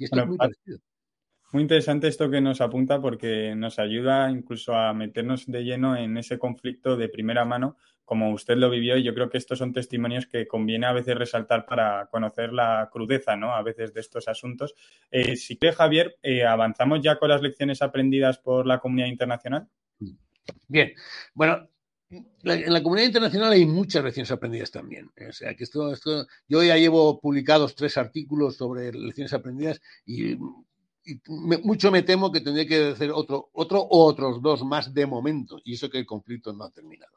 [0.01, 0.79] Y esto es muy parecido.
[1.53, 6.17] Muy interesante esto que nos apunta porque nos ayuda incluso a meternos de lleno en
[6.17, 9.73] ese conflicto de primera mano, como usted lo vivió, y yo creo que estos son
[9.73, 13.55] testimonios que conviene a veces resaltar para conocer la crudeza, ¿no?
[13.55, 14.75] A veces de estos asuntos.
[15.11, 19.69] Eh, si quiere, Javier, eh, ¿avanzamos ya con las lecciones aprendidas por la comunidad internacional?
[20.67, 20.93] Bien,
[21.35, 21.69] bueno,
[22.11, 25.11] en la comunidad internacional hay muchas lecciones aprendidas también.
[25.29, 30.37] O sea, que esto, esto, yo ya llevo publicados tres artículos sobre lecciones aprendidas y,
[31.27, 35.59] mucho me temo que tendré que hacer otro, otro o otros dos más de momento,
[35.64, 37.12] y eso que el conflicto no ha terminado.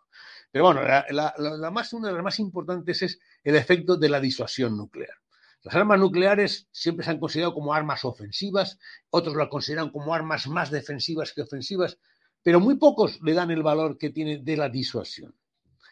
[0.51, 4.77] Pero bueno, la, más, una de las más importantes es el efecto de la disuasión
[4.77, 5.15] nuclear.
[5.63, 8.79] Las armas nucleares siempre se han considerado como armas ofensivas,
[9.09, 11.99] otros las consideran como armas más defensivas que ofensivas,
[12.43, 15.33] pero muy pocos le dan el valor que tiene de la disuasión.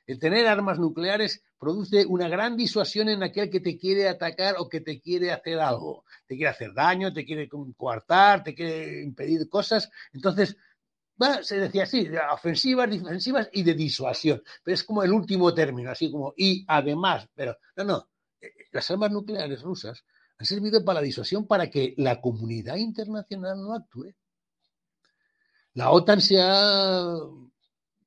[0.06, 4.68] El tener armas nucleares produce una gran disuasión en aquel que te quiere atacar o
[4.68, 6.04] que te quiere hacer algo.
[6.28, 9.90] Te quiere hacer daño, te quiere coartar, te quiere impedir cosas.
[10.12, 10.58] Entonces,
[11.44, 14.42] se decía así, ofensivas, defensivas y de disuasión.
[14.64, 17.28] Pero es como el último término, así como y además.
[17.36, 18.10] Pero no, no.
[18.42, 20.04] Eh, las armas nucleares rusas
[20.38, 24.16] han servido para la disuasión para que la comunidad internacional no actúe.
[25.74, 27.16] La OTAN se ha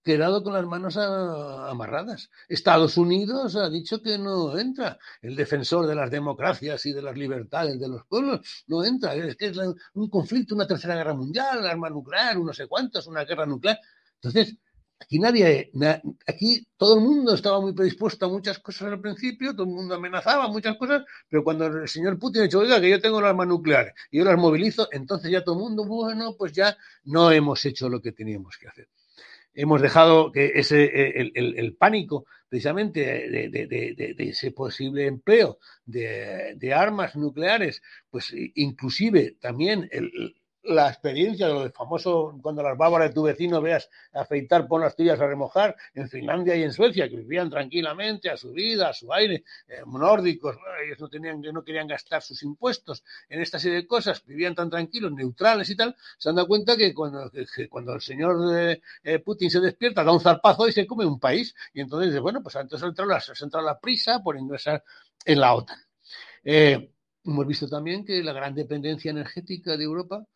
[0.03, 2.31] quedado con las manos amarradas.
[2.49, 4.99] Estados Unidos ha dicho que no entra.
[5.23, 9.15] El defensor de las democracias y de las libertades de los pueblos no entra.
[9.15, 9.59] Es que es
[9.95, 13.79] un conflicto, una tercera guerra mundial, arma nuclear, no sé cuántos, una guerra nuclear.
[14.17, 14.57] Entonces,
[15.01, 15.71] Aquí nadie,
[16.27, 19.97] aquí todo el mundo estaba muy predispuesto a muchas cosas al principio, todo el mundo
[19.97, 23.47] amenazaba muchas cosas, pero cuando el señor Putin ha dicho, oiga, que yo tengo armas
[23.47, 27.65] nucleares y yo las movilizo, entonces ya todo el mundo, bueno, pues ya no hemos
[27.67, 28.89] hecho lo que teníamos que hacer.
[29.53, 30.85] Hemos dejado que ese,
[31.35, 40.35] el, pánico precisamente de, de, ese posible empleo de, armas nucleares, pues inclusive también el,
[40.65, 44.97] la experiencia de lo famoso cuando las bávaras de tu vecino veas afeitar, pon las
[44.97, 48.93] tuyas a remojar en Finlandia y en Suecia, que vivían tranquilamente a su vida, a
[48.93, 53.79] su aire, eh, nórdicos, ellos no, tenían, no querían gastar sus impuestos en esta serie
[53.79, 57.31] de cosas, vivían tan tranquilos, neutrales y tal, se han dado cuenta que cuando,
[57.69, 61.21] cuando el señor eh, eh, Putin se despierta, da un zarpazo y se come un
[61.21, 64.83] país, y entonces bueno, pues entonces ha la, ha entrado la prisa por ingresar
[65.25, 65.79] en la OTAN.
[66.43, 70.27] hemos visto también que la gran dependencia energética de Europa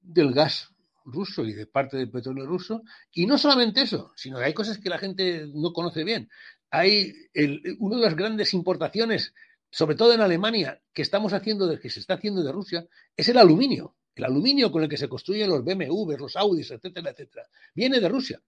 [0.00, 0.70] del gas
[1.04, 2.82] ruso y de parte del petróleo ruso.
[3.12, 6.28] Y no solamente eso, sino que hay cosas que la gente no conoce bien.
[6.70, 9.34] Hay el, una de las grandes importaciones,
[9.70, 12.86] sobre todo en Alemania, que estamos haciendo, que se está haciendo de Rusia,
[13.16, 13.96] es el aluminio.
[14.14, 18.08] el aluminio con el que se construyen los BMW, los Audis, etcétera, etcétera, viene de
[18.08, 18.40] Rusia.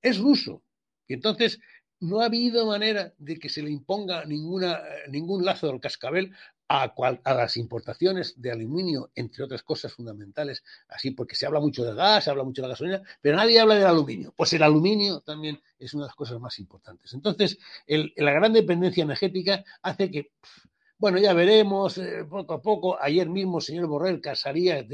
[0.00, 0.64] Es ruso.
[1.06, 1.60] Y entonces
[2.02, 6.32] no ha habido manera de que se le imponga ninguna, ningún lazo del cascabel
[6.68, 6.92] a,
[7.24, 11.94] a, las importaciones de aluminio, entre otras cosas fundamentales, así porque se habla mucho de
[11.94, 14.34] gas, se habla mucho de gasolina, pero nadie habla del aluminio.
[14.36, 17.14] Pues el aluminio también es una de las cosas más importantes.
[17.14, 20.32] Entonces, la gran dependencia energética hace que
[21.02, 22.96] bueno, ya veremos eh, poco a poco.
[23.02, 24.86] Ayer mismo el señor Borrell casaría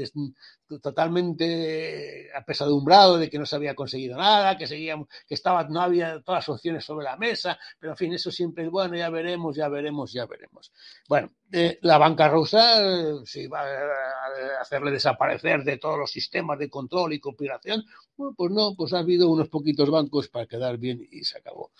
[0.81, 6.19] totalmente apesadumbrado de que no se había conseguido nada, que seguíamos, que estaba, no había
[6.21, 9.55] todas las opciones sobre la mesa, pero en fin, eso siempre es bueno, ya veremos,
[9.55, 10.71] ya veremos, ya veremos.
[11.07, 16.57] Bueno, eh, la banca rusa eh, si va a hacerle desaparecer de todos los sistemas
[16.57, 17.85] de control y cooperación,
[18.17, 21.71] bueno, pues no, pues ha habido unos poquitos bancos para quedar bien y se acabó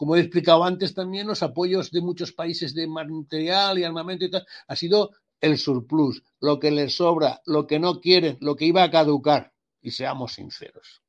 [0.00, 4.30] como he explicado antes también, los apoyos de muchos países de material y armamento y
[4.30, 5.10] tal, ha sido
[5.42, 9.52] el surplus, lo que les sobra, lo que no quieren, lo que iba a caducar,
[9.82, 11.02] y seamos sinceros.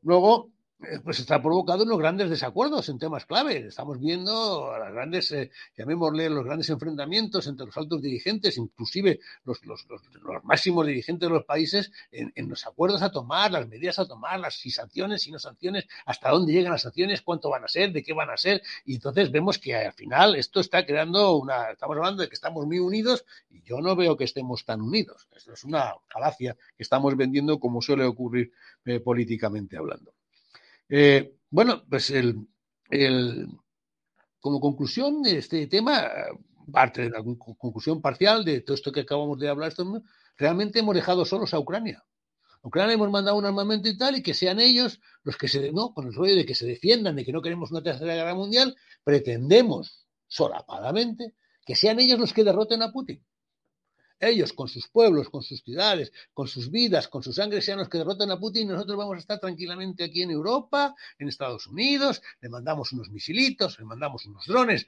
[0.00, 0.50] Luego,
[1.02, 3.66] pues está provocado unos grandes desacuerdos en temas clave.
[3.66, 9.60] Estamos viendo las grandes, eh, llamémosle, los grandes enfrentamientos entre los altos dirigentes, inclusive los,
[10.44, 14.38] máximos dirigentes de los países, en, en, los acuerdos a tomar, las medidas a tomar,
[14.38, 17.92] las si sanciones, si no sanciones, hasta dónde llegan las sanciones, cuánto van a ser,
[17.92, 18.62] de qué van a ser.
[18.84, 21.70] Y entonces vemos que al final esto está creando una.
[21.70, 25.26] Estamos hablando de que estamos muy unidos y yo no veo que estemos tan unidos.
[25.34, 28.52] Esto es una falacia que estamos vendiendo como suele ocurrir
[28.84, 30.12] eh, políticamente hablando.
[30.88, 32.46] Eh, bueno, pues el,
[34.40, 36.04] como conclusión de este tema,
[36.72, 39.72] parte de la conclusión parcial de todo esto que acabamos de hablar,
[40.36, 42.04] realmente hemos dejado solos a Ucrania.
[42.62, 45.94] Ucrania hemos mandado un armamento y tal, y que sean ellos los que se, no,
[45.94, 48.76] con el rollo de que se defiendan, de que no queremos una tercera guerra mundial,
[49.04, 53.24] pretendemos solapadamente que sean ellos los que derroten a Putin
[54.20, 57.88] ellos con sus pueblos, con sus ciudades, con sus vidas, con su sangre, sean los
[57.88, 62.22] que derroten a Putin, nosotros vamos a estar tranquilamente aquí en Europa, en Estados Unidos,
[62.40, 64.86] le mandamos unos misilitos, le mandamos unos drones,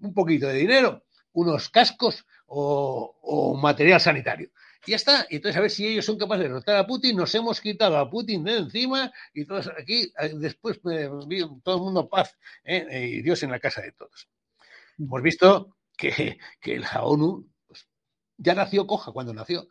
[0.00, 4.50] un poquito de dinero, unos cascos o, material sanitario.
[4.84, 5.26] Y ya está.
[5.30, 7.16] Y entonces, a ver si ellos son capaces de derrotar a Putin.
[7.16, 11.08] Nos hemos quitado a Putin de encima y todos aquí, eh, después, eh,
[11.62, 13.14] todo el mundo paz ¿eh?
[13.16, 14.28] y Dios en la casa de todos.
[14.98, 17.51] Hemos visto que, que la ONU
[18.42, 19.68] ya nació coja cuando nació.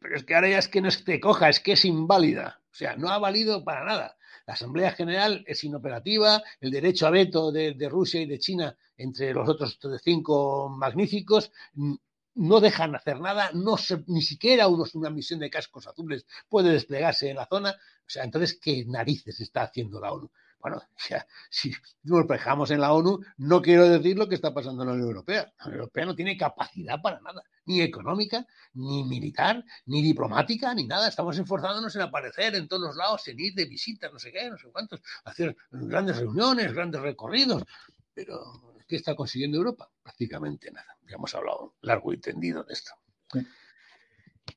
[0.00, 2.60] Pero es que ahora ya es que no es que coja, es que es inválida.
[2.72, 4.16] O sea, no ha valido para nada.
[4.46, 9.32] La Asamblea General es inoperativa, el derecho a veto de, Rusia y de China, entre
[9.32, 11.50] los otros cinco magníficos,
[12.34, 16.72] no dejan hacer nada, no se, ni siquiera unos, una misión de cascos azules puede
[16.72, 17.70] desplegarse en la zona.
[17.70, 20.30] O sea, entonces, ¿qué narices está haciendo la ONU?
[20.64, 20.80] Bueno,
[21.50, 21.74] si
[22.04, 25.08] nos reflejamos en la ONU, no quiero decir lo que está pasando en la Unión
[25.08, 25.52] Europea.
[25.58, 30.84] La Unión Europea no tiene capacidad para nada, ni económica, ni militar, ni diplomática, ni
[30.86, 31.06] nada.
[31.06, 34.48] Estamos esforzándonos en aparecer en todos los lados, en ir de visitas, no sé qué,
[34.48, 37.62] no sé cuántos, hacer grandes reuniones, grandes recorridos.
[38.14, 39.90] Pero, ¿qué está consiguiendo Europa?
[40.02, 40.96] Prácticamente nada.
[41.06, 42.92] Ya hemos hablado largo y tendido de esto.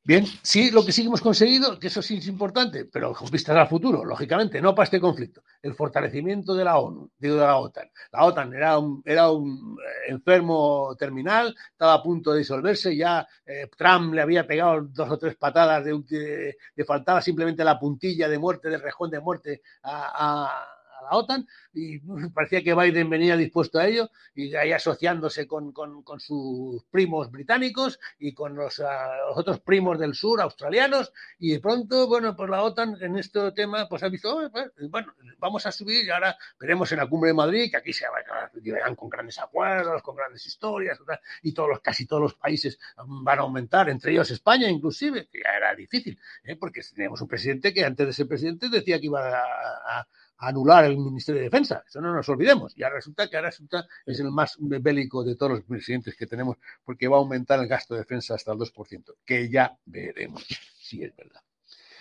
[0.08, 3.58] Bien, sí, lo que sí hemos conseguido, que eso sí es importante, pero con vistas
[3.58, 7.58] al futuro, lógicamente, no para este conflicto, el fortalecimiento de la ONU, digo de la
[7.58, 7.92] OTAN.
[8.14, 13.70] La OTAN era un, era un enfermo terminal, estaba a punto de disolverse, ya eh,
[13.76, 18.40] Trump le había pegado dos o tres patadas, de, le faltaba simplemente la puntilla de
[18.40, 20.77] muerte, del rejón de muerte a
[21.10, 22.00] la OTAN y
[22.34, 28.00] parecía que Biden venía dispuesto a ello y ahí asociándose con, con, sus primos británicos
[28.18, 28.84] y con los, uh,
[29.36, 33.88] otros primos del sur australianos y de pronto, bueno, pues la OTAN en este tema
[33.88, 34.50] pues ha visto, oh,
[34.90, 38.06] bueno, vamos a subir y ahora veremos en la cumbre de Madrid que aquí se
[38.62, 41.00] verán con grandes acuerdos, con grandes historias
[41.42, 45.40] y todos los, casi todos los países van a aumentar, entre ellos España inclusive, que
[45.44, 46.56] ya era difícil, ¿eh?
[46.56, 50.98] porque teníamos un presidente que antes de ser presidente decía que iba a anular el
[50.98, 51.84] Ministerio de Defensa.
[51.88, 52.74] Eso no nos olvidemos.
[52.76, 56.58] Ya resulta que ahora resulta es el más bélico de todos los presidentes que tenemos
[56.84, 60.46] porque va a aumentar el gasto de defensa hasta el 2%, que ya veremos
[60.80, 61.42] si es verdad.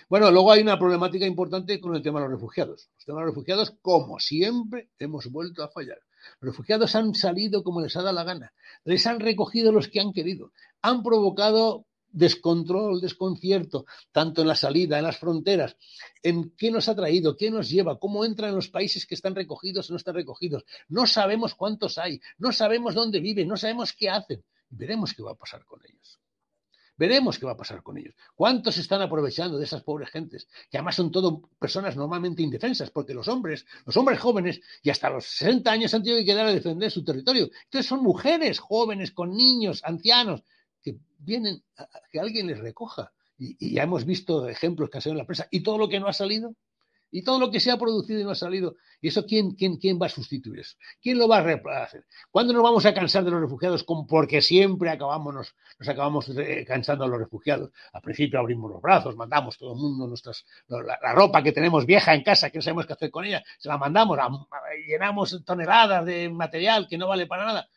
[0.09, 2.88] Bueno, luego hay una problemática importante con el tema de los refugiados.
[2.94, 5.99] Los temas de los refugiados, como siempre, hemos vuelto a fallar.
[6.40, 8.53] Los refugiados han salido como les ha dado la gana.
[8.85, 10.53] Les han recogido los que han querido.
[10.81, 11.87] Han provocado
[12.17, 15.77] descontrol, desconcierto, tanto en la salida, en las fronteras,
[16.23, 19.35] en qué nos ha traído, qué nos lleva, cómo entran en los países que están
[19.35, 20.64] recogidos o no están recogidos.
[20.89, 24.43] No sabemos cuántos hay, no sabemos dónde viven, no sabemos qué hacen.
[24.71, 26.19] Veremos qué va a pasar con ellos.
[26.97, 28.14] Veremos qué va a pasar con ellos.
[28.35, 30.49] ¿Cuántos están aprovechando de esas pobres gentes?
[30.71, 35.11] Que además son todo personas normalmente indefensas, porque los hombres, los hombres jóvenes, y hasta
[35.11, 37.51] los 60 años han tenido que quedar a defender su territorio.
[37.64, 40.43] Entonces son mujeres jóvenes, con niños, ancianos,
[40.87, 45.18] que vienen a que alguien les recoja y, ya hemos visto ejemplos que han salido
[45.18, 46.55] en la prensa, y todo lo que no ha salido,
[47.11, 49.76] y todo lo que se ha producido y no ha salido, ¿y eso quién, quién,
[49.76, 50.76] quién va a sustituir eso?
[51.01, 52.05] ¿Quién lo va a hacer?
[52.30, 53.84] ¿Cuándo nos vamos a cansar de los refugiados?
[54.09, 55.55] porque siempre acabamos, nos,
[55.89, 56.30] acabamos
[56.66, 57.70] cansando de los refugiados.
[57.93, 62.14] Al principio abrimos los brazos, mandamos todo el mundo nuestras, la, ropa que tenemos vieja
[62.14, 64.18] en casa, que no sabemos qué hacer con ella, se la mandamos,
[64.87, 67.68] llenamos toneladas de material que no vale para nada.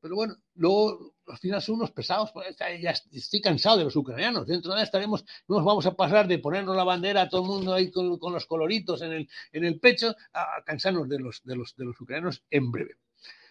[0.00, 4.46] Pero bueno, luego al final son unos pesados, pues, ya estoy cansado de los ucranianos.
[4.46, 7.42] Dentro de nada estaremos, no nos vamos a pasar de ponernos la bandera a todo
[7.42, 11.42] el mundo ahí con, los coloritos en el, en el pecho a cansarnos de los,
[11.44, 12.96] de, los, de los ucranianos en breve.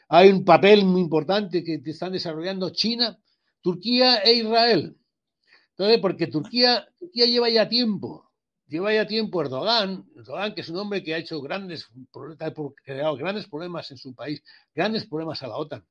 [0.09, 3.17] Hay un papel muy importante que están desarrollando China,
[3.61, 4.97] Turquía e Israel.
[5.71, 8.31] Entonces, porque Turquía, Turquía lleva ya tiempo,
[8.67, 11.87] lleva ya tiempo Erdogan, Erdogan, que es un hombre que ha hecho grandes,
[12.83, 15.85] creado grandes problemas en su país, grandes problemas a la OTAN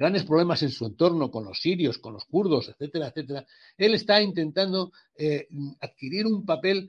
[0.00, 3.46] grandes problemas en su entorno con los sirios, con los kurdos, etcétera, etcétera,
[3.76, 5.46] él está intentando eh,
[5.78, 6.88] adquirir un papel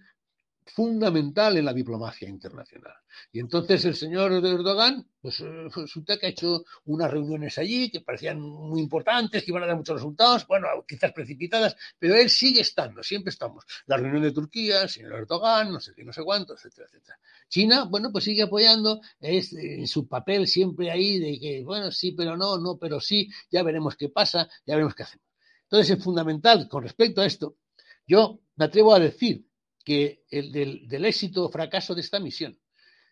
[0.65, 2.93] fundamental en la diplomacia internacional.
[3.31, 8.01] Y entonces el señor Erdogan, pues eh, resulta que ha hecho unas reuniones allí que
[8.01, 12.61] parecían muy importantes, que iban a dar muchos resultados, bueno, quizás precipitadas, pero él sigue
[12.61, 13.65] estando, siempre estamos.
[13.85, 17.19] La reunión de Turquía, el señor Erdogan, no sé qué, no sé cuánto, etcétera, etcétera.
[17.49, 22.13] China, bueno, pues sigue apoyando, es en su papel siempre ahí de que, bueno, sí,
[22.13, 25.27] pero no, no, pero sí, ya veremos qué pasa, ya veremos qué hacemos.
[25.63, 27.57] Entonces es fundamental con respecto a esto,
[28.05, 29.45] yo me atrevo a decir
[29.91, 32.57] que el del, éxito o fracaso de esta misión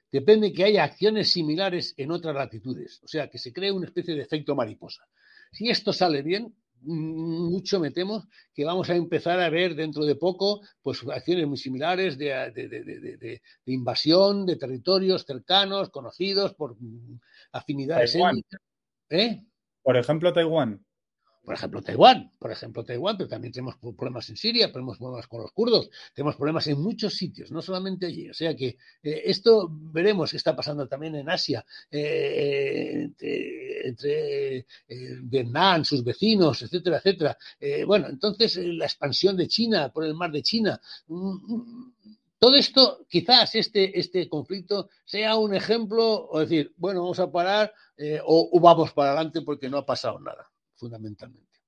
[0.10, 4.16] depende que haya acciones similares en otras latitudes, o sea, que se cree una especie
[4.16, 5.04] de efecto mariposa.
[5.52, 10.16] Si esto sale bien, mucho me temo que vamos a empezar a ver dentro de
[10.16, 17.20] poco pues acciones muy similares de, de, invasión de territorios cercanos, conocidos por mm,
[17.52, 18.62] afinidades étnicas.
[19.10, 19.44] ¿Eh?
[19.84, 20.86] Por ejemplo, Taiwán
[21.50, 25.42] por ejemplo, Taiwán, por ejemplo, Taiwán, pero también tenemos problemas en Siria, tenemos problemas con
[25.42, 28.30] los kurdos, tenemos problemas en muchos sitios, no solamente allí.
[28.30, 33.10] O sea que eh, esto veremos qué está pasando también en Asia, eh,
[33.84, 34.66] entre, eh,
[35.24, 37.36] Vietnam, sus vecinos, etcétera, etcétera.
[37.88, 40.80] bueno, entonces la expansión de China por el mar de China.
[41.08, 41.94] Mm, mm,
[42.38, 47.74] todo esto, quizás este, este conflicto sea un ejemplo, o decir, bueno, vamos a parar
[48.24, 50.48] o vamos para adelante porque no ha pasado nada
[50.80, 51.60] fundamentalmente.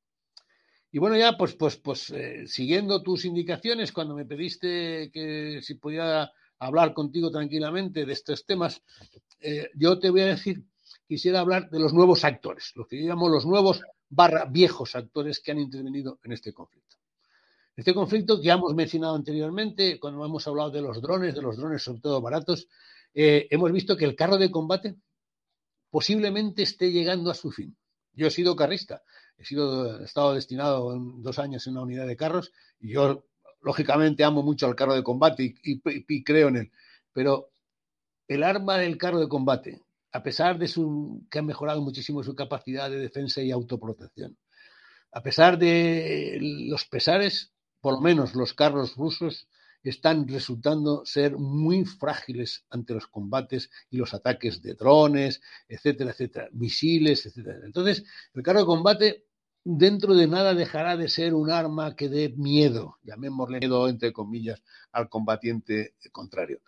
[0.91, 5.75] Y bueno, ya pues, pues, pues eh, siguiendo tus indicaciones, cuando me pediste que si
[5.75, 8.81] podía hablar contigo tranquilamente de estos temas,
[9.39, 10.63] eh, yo te voy a decir,
[11.07, 15.51] quisiera hablar de los nuevos actores, los que llamo los nuevos barra viejos actores que
[15.51, 16.97] han intervenido en este conflicto.
[17.75, 21.55] Este conflicto que ya hemos mencionado anteriormente, cuando hemos hablado de los drones, de los
[21.55, 22.67] drones sobre todo baratos,
[23.13, 24.95] eh, hemos visto que el carro de combate
[25.89, 27.75] posiblemente esté llegando a su fin.
[28.13, 29.03] Yo he sido carrista,
[29.37, 33.25] he, sido, estado destinado dos años en una unidad de carros y yo,
[33.61, 36.71] lógicamente, amo mucho al carro de combate y, creo en él.
[37.13, 37.51] Pero
[38.27, 39.81] el arma del carro de combate,
[40.11, 44.37] a pesar de su, que ha mejorado muchísimo su capacidad de defensa y autoprotección,
[45.13, 49.47] a pesar de los pesares, por lo menos los carros rusos
[49.89, 56.49] están resultando ser muy frágiles ante los combates y los ataques de drones, etcétera, etcétera,
[56.51, 57.59] misiles, etcétera.
[57.63, 58.03] Entonces,
[58.33, 59.25] el carro de combate
[59.63, 64.61] dentro de nada dejará de ser un arma que dé miedo, llamémosle miedo entre comillas,
[64.91, 66.61] al combatiente contrario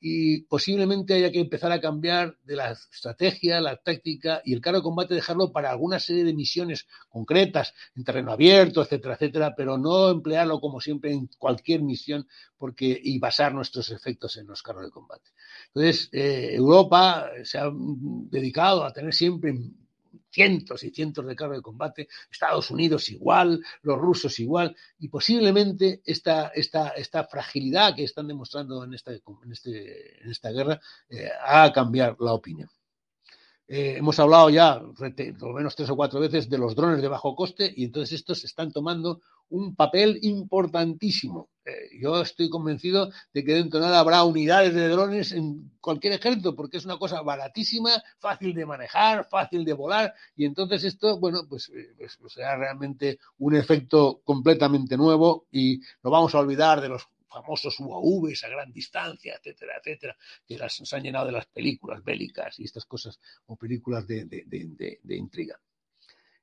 [0.00, 4.78] y posiblemente haya que empezar a cambiar de la estrategia, la táctica y el carro
[4.78, 9.78] de combate dejarlo para alguna serie de misiones concretas en terreno abierto, etcétera, etcétera, pero
[9.78, 12.26] no emplearlo como siempre en cualquier misión
[12.58, 15.30] porque y basar nuestros efectos en los carros de combate.
[15.68, 19.54] Entonces, eh, Europa se ha dedicado a tener siempre
[20.30, 26.02] cientos y cientos de carros de combate, Estados Unidos igual, los rusos igual, y posiblemente
[26.04, 31.28] esta, esta, esta fragilidad que están demostrando en esta, en este, en esta guerra eh,
[31.44, 32.68] haga cambiar la opinión.
[33.68, 37.08] Eh, hemos hablado ya, por lo menos tres o cuatro veces, de los drones de
[37.08, 41.50] bajo coste y entonces estos están tomando un papel importantísimo.
[41.66, 46.12] Eh, yo estoy convencido de que dentro de nada habrá unidades de drones en cualquier
[46.12, 47.90] ejército porque es una cosa baratísima,
[48.20, 52.56] fácil de manejar, fácil de volar y entonces esto, bueno, pues, eh, pues, pues será
[52.56, 58.48] realmente un efecto completamente nuevo y nos vamos a olvidar de los famosos UAVs a
[58.48, 63.18] gran distancia, etcétera, etcétera, que las, han llenado de las películas bélicas y estas cosas,
[63.46, 65.60] o películas de, de, intriga.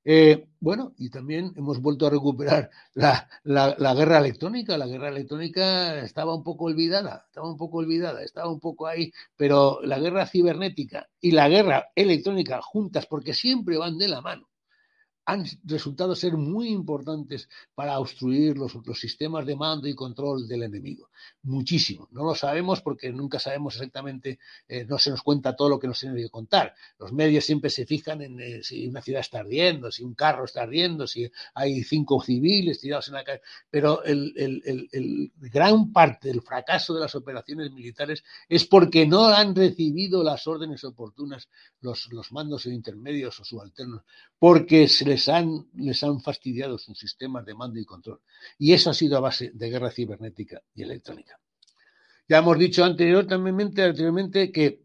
[0.06, 4.78] Eh, bueno, y también hemos vuelto a recuperar la, la, guerra electrónica.
[4.78, 9.12] La guerra electrónica estaba un poco olvidada, estaba un poco olvidada, estaba un poco ahí,
[9.38, 14.49] pero la guerra cibernética y la guerra electrónica juntas, porque siempre van de la mano,
[15.26, 21.10] han resultado ser muy importantes para obstruir los, sistemas de mando y control del enemigo.
[21.44, 22.10] Muchísimo.
[22.12, 25.88] No lo sabemos porque nunca sabemos exactamente, eh, no se nos cuenta todo lo que
[25.88, 26.74] nos tiene que contar.
[27.00, 30.46] Los medios siempre se fijan en eh, si una ciudad está ardiendo, si un carro
[30.46, 33.42] está ardiendo, si hay cinco civiles tirados en la calle.
[33.70, 40.24] Pero el, gran parte del fracaso de las operaciones militares es porque no han recibido
[40.24, 41.48] las órdenes oportunas
[41.80, 44.04] los, los mandos intermedios o subalternos,
[44.38, 48.22] porque se les han, les han fastidiado sus sistemas de mando y control.
[48.57, 51.39] Y eso ha sido a base de guerra cibernética y electrónica.
[52.28, 54.84] Ya hemos dicho anteriormente, anteriormente que,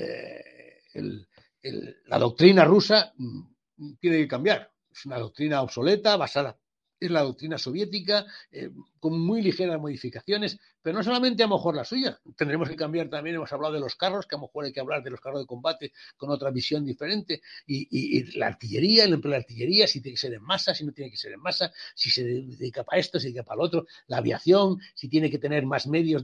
[2.07, 4.73] la doctrina rusa mm, tiene que cambiar.
[4.91, 6.59] Es una doctrina obsoleta, basada
[7.03, 8.71] en la doctrina soviética, eh,
[9.03, 13.09] con muy ligeras modificaciones, pero no solamente a lo mejor la suya, tendremos que cambiar
[13.09, 15.21] también, hemos hablado de los carros, que a lo mejor hay que hablar de los
[15.21, 20.01] carros de combate con otra visión diferente, y, la artillería, el empleo de artillería, si
[20.01, 22.85] tiene que ser en masa, si no tiene que ser en masa, si se dedica
[22.85, 25.89] para esto, si se dedica para lo otro, la aviación, si tiene que tener más
[25.89, 26.23] medios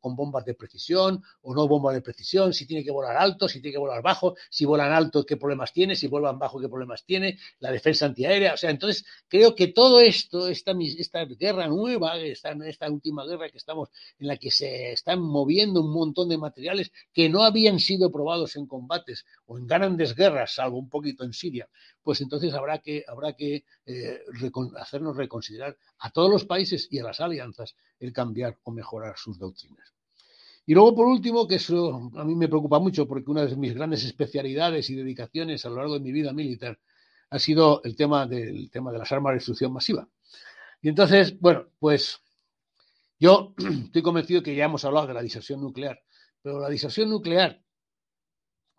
[0.00, 3.60] con bombas de precisión o no bombas de precisión, si tiene que volar alto, si
[3.60, 7.04] tiene que volar bajo, si volan alto, qué problemas tiene, si vuelan bajo, qué problemas
[7.04, 12.18] tiene, la defensa antiaérea, o sea, entonces creo que todo esto, esta, esta guerra nueva,
[12.18, 16.38] esta, esta última guerra que estamos, en la que se están moviendo un montón de
[16.38, 21.24] materiales que no habían sido probados en combates o en grandes guerras, salvo un poquito
[21.24, 21.68] en Siria,
[22.02, 24.20] pues entonces habrá que, habrá que eh,
[24.78, 29.38] hacernos reconsiderar a todos los países y a las alianzas el cambiar o mejorar sus
[29.38, 29.94] doctrinas.
[30.66, 33.74] Y luego, por último, que eso a mí me preocupa mucho porque una de mis
[33.74, 36.78] grandes especialidades y dedicaciones a lo largo de mi vida militar
[37.30, 40.08] ha sido el tema del tema de las armas de destrucción masiva.
[40.84, 42.20] Y entonces, bueno, pues
[43.18, 43.54] yo
[43.86, 45.98] estoy convencido que ya hemos hablado de la disuasión nuclear,
[46.42, 47.64] pero la disuasión nuclear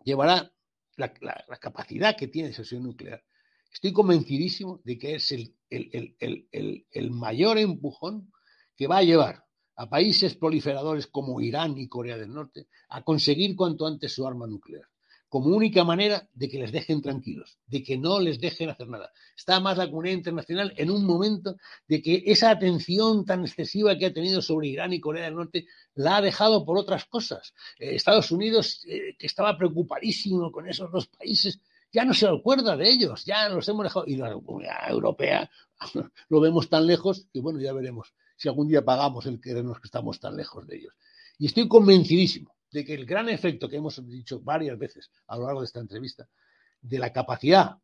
[0.04, 0.52] llevará
[0.94, 1.12] la,
[1.60, 3.24] capacidad que tiene la disuasión nuclear.
[3.72, 8.32] Estoy convencidísimo de que es el, el mayor empujón
[8.76, 9.44] que va a llevar
[9.74, 14.46] a países proliferadores como Irán y Corea del Norte a conseguir cuanto antes su arma
[14.46, 14.86] nuclear
[15.28, 19.12] como única manera de que les dejen tranquilos, de que no les dejen hacer nada.
[19.36, 21.56] Está más la comunidad internacional en un momento
[21.88, 25.66] de que esa atención tan excesiva que ha tenido sobre Irán y Corea del Norte
[25.94, 27.54] la ha dejado por otras cosas.
[27.78, 31.60] Eh, Estados Unidos, eh, que estaba preocupadísimo con esos dos países,
[31.92, 34.06] ya no se acuerda de ellos, ya los hemos dejado.
[34.06, 35.50] Y la comunidad europea
[36.28, 39.86] lo vemos tan lejos que, bueno, ya veremos si algún día pagamos el creernos que
[39.86, 40.94] estamos tan lejos de ellos.
[41.38, 45.46] Y estoy convencidísimo de que el gran efecto que hemos dicho varias veces a lo
[45.46, 46.28] largo de esta entrevista,
[46.82, 47.78] de la capacidad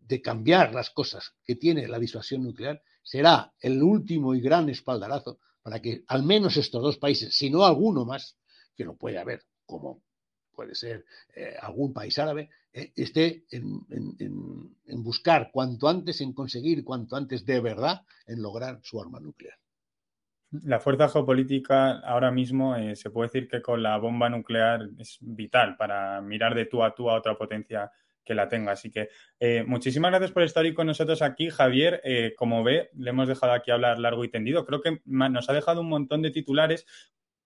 [0.00, 5.38] de cambiar las cosas que tiene la disuasión nuclear, será el último y gran espaldarazo
[5.62, 8.36] para que al menos estos dos países, si no alguno más,
[8.74, 10.02] que no puede haber, como
[10.52, 11.04] puede ser
[11.36, 17.60] eh, algún país árabe, eh, esté en buscar cuanto antes, en conseguir cuanto antes de
[17.60, 19.61] verdad, en lograr su arma nuclear.
[20.62, 25.18] La fuerza geopolítica ahora mismo eh, se puede decir que con la bomba nuclear es
[25.20, 27.90] vital para mirar de tú a tú a otra potencia
[28.24, 28.72] que la tenga.
[28.72, 29.08] Así que
[29.40, 32.00] eh, muchísimas gracias por estar hoy con nosotros aquí, Javier.
[32.04, 34.64] Eh, como ve, le hemos dejado aquí hablar largo y tendido.
[34.64, 36.86] Creo que nos ha dejado un montón de titulares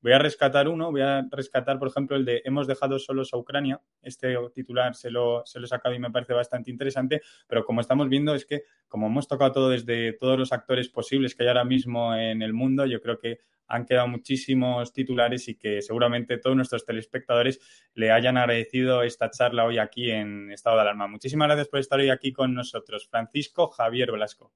[0.00, 3.38] Voy a rescatar uno, voy a rescatar, por ejemplo, el de hemos dejado solos a
[3.38, 3.80] Ucrania.
[4.02, 7.80] Este titular se lo, se lo he sacado y me parece bastante interesante, pero como
[7.80, 11.48] estamos viendo es que como hemos tocado todo desde todos los actores posibles que hay
[11.48, 16.38] ahora mismo en el mundo, yo creo que han quedado muchísimos titulares y que seguramente
[16.38, 17.60] todos nuestros telespectadores
[17.94, 21.08] le hayan agradecido esta charla hoy aquí en Estado de Alarma.
[21.08, 23.08] Muchísimas gracias por estar hoy aquí con nosotros.
[23.08, 24.52] Francisco Javier Velasco.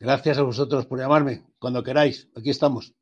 [0.00, 1.44] Gracias a vosotros por llamarme.
[1.58, 2.94] Cuando queráis, aquí estamos.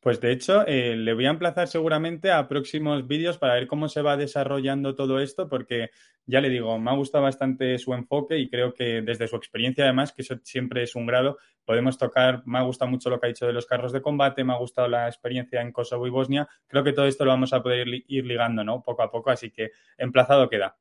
[0.00, 3.86] Pues de hecho, eh, le voy a emplazar seguramente a próximos vídeos para ver cómo
[3.86, 5.90] se va desarrollando todo esto, porque
[6.24, 9.84] ya le digo, me ha gustado bastante su enfoque y creo que desde su experiencia,
[9.84, 11.36] además, que eso siempre es un grado,
[11.66, 14.42] podemos tocar, me ha gustado mucho lo que ha dicho de los carros de combate,
[14.42, 17.52] me ha gustado la experiencia en Kosovo y Bosnia, creo que todo esto lo vamos
[17.52, 18.82] a poder ir ligando, ¿no?
[18.82, 20.78] Poco a poco, así que emplazado queda.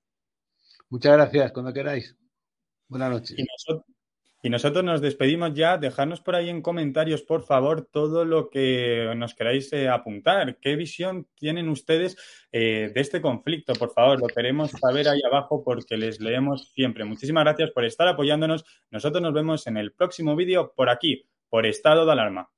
[0.89, 2.15] Muchas gracias, cuando queráis.
[2.87, 3.37] Buenas noches.
[4.41, 5.77] Y nosotros nos despedimos ya.
[5.77, 10.57] Dejadnos por ahí en comentarios, por favor, todo lo que nos queráis eh, apuntar.
[10.61, 12.15] ¿Qué visión tienen ustedes
[12.51, 13.73] eh, de este conflicto?
[13.73, 17.03] Por favor, lo queremos saber ahí abajo porque les leemos siempre.
[17.03, 18.63] Muchísimas gracias por estar apoyándonos.
[18.91, 22.49] Nosotros nos vemos en el próximo vídeo por aquí, por estado de alarma.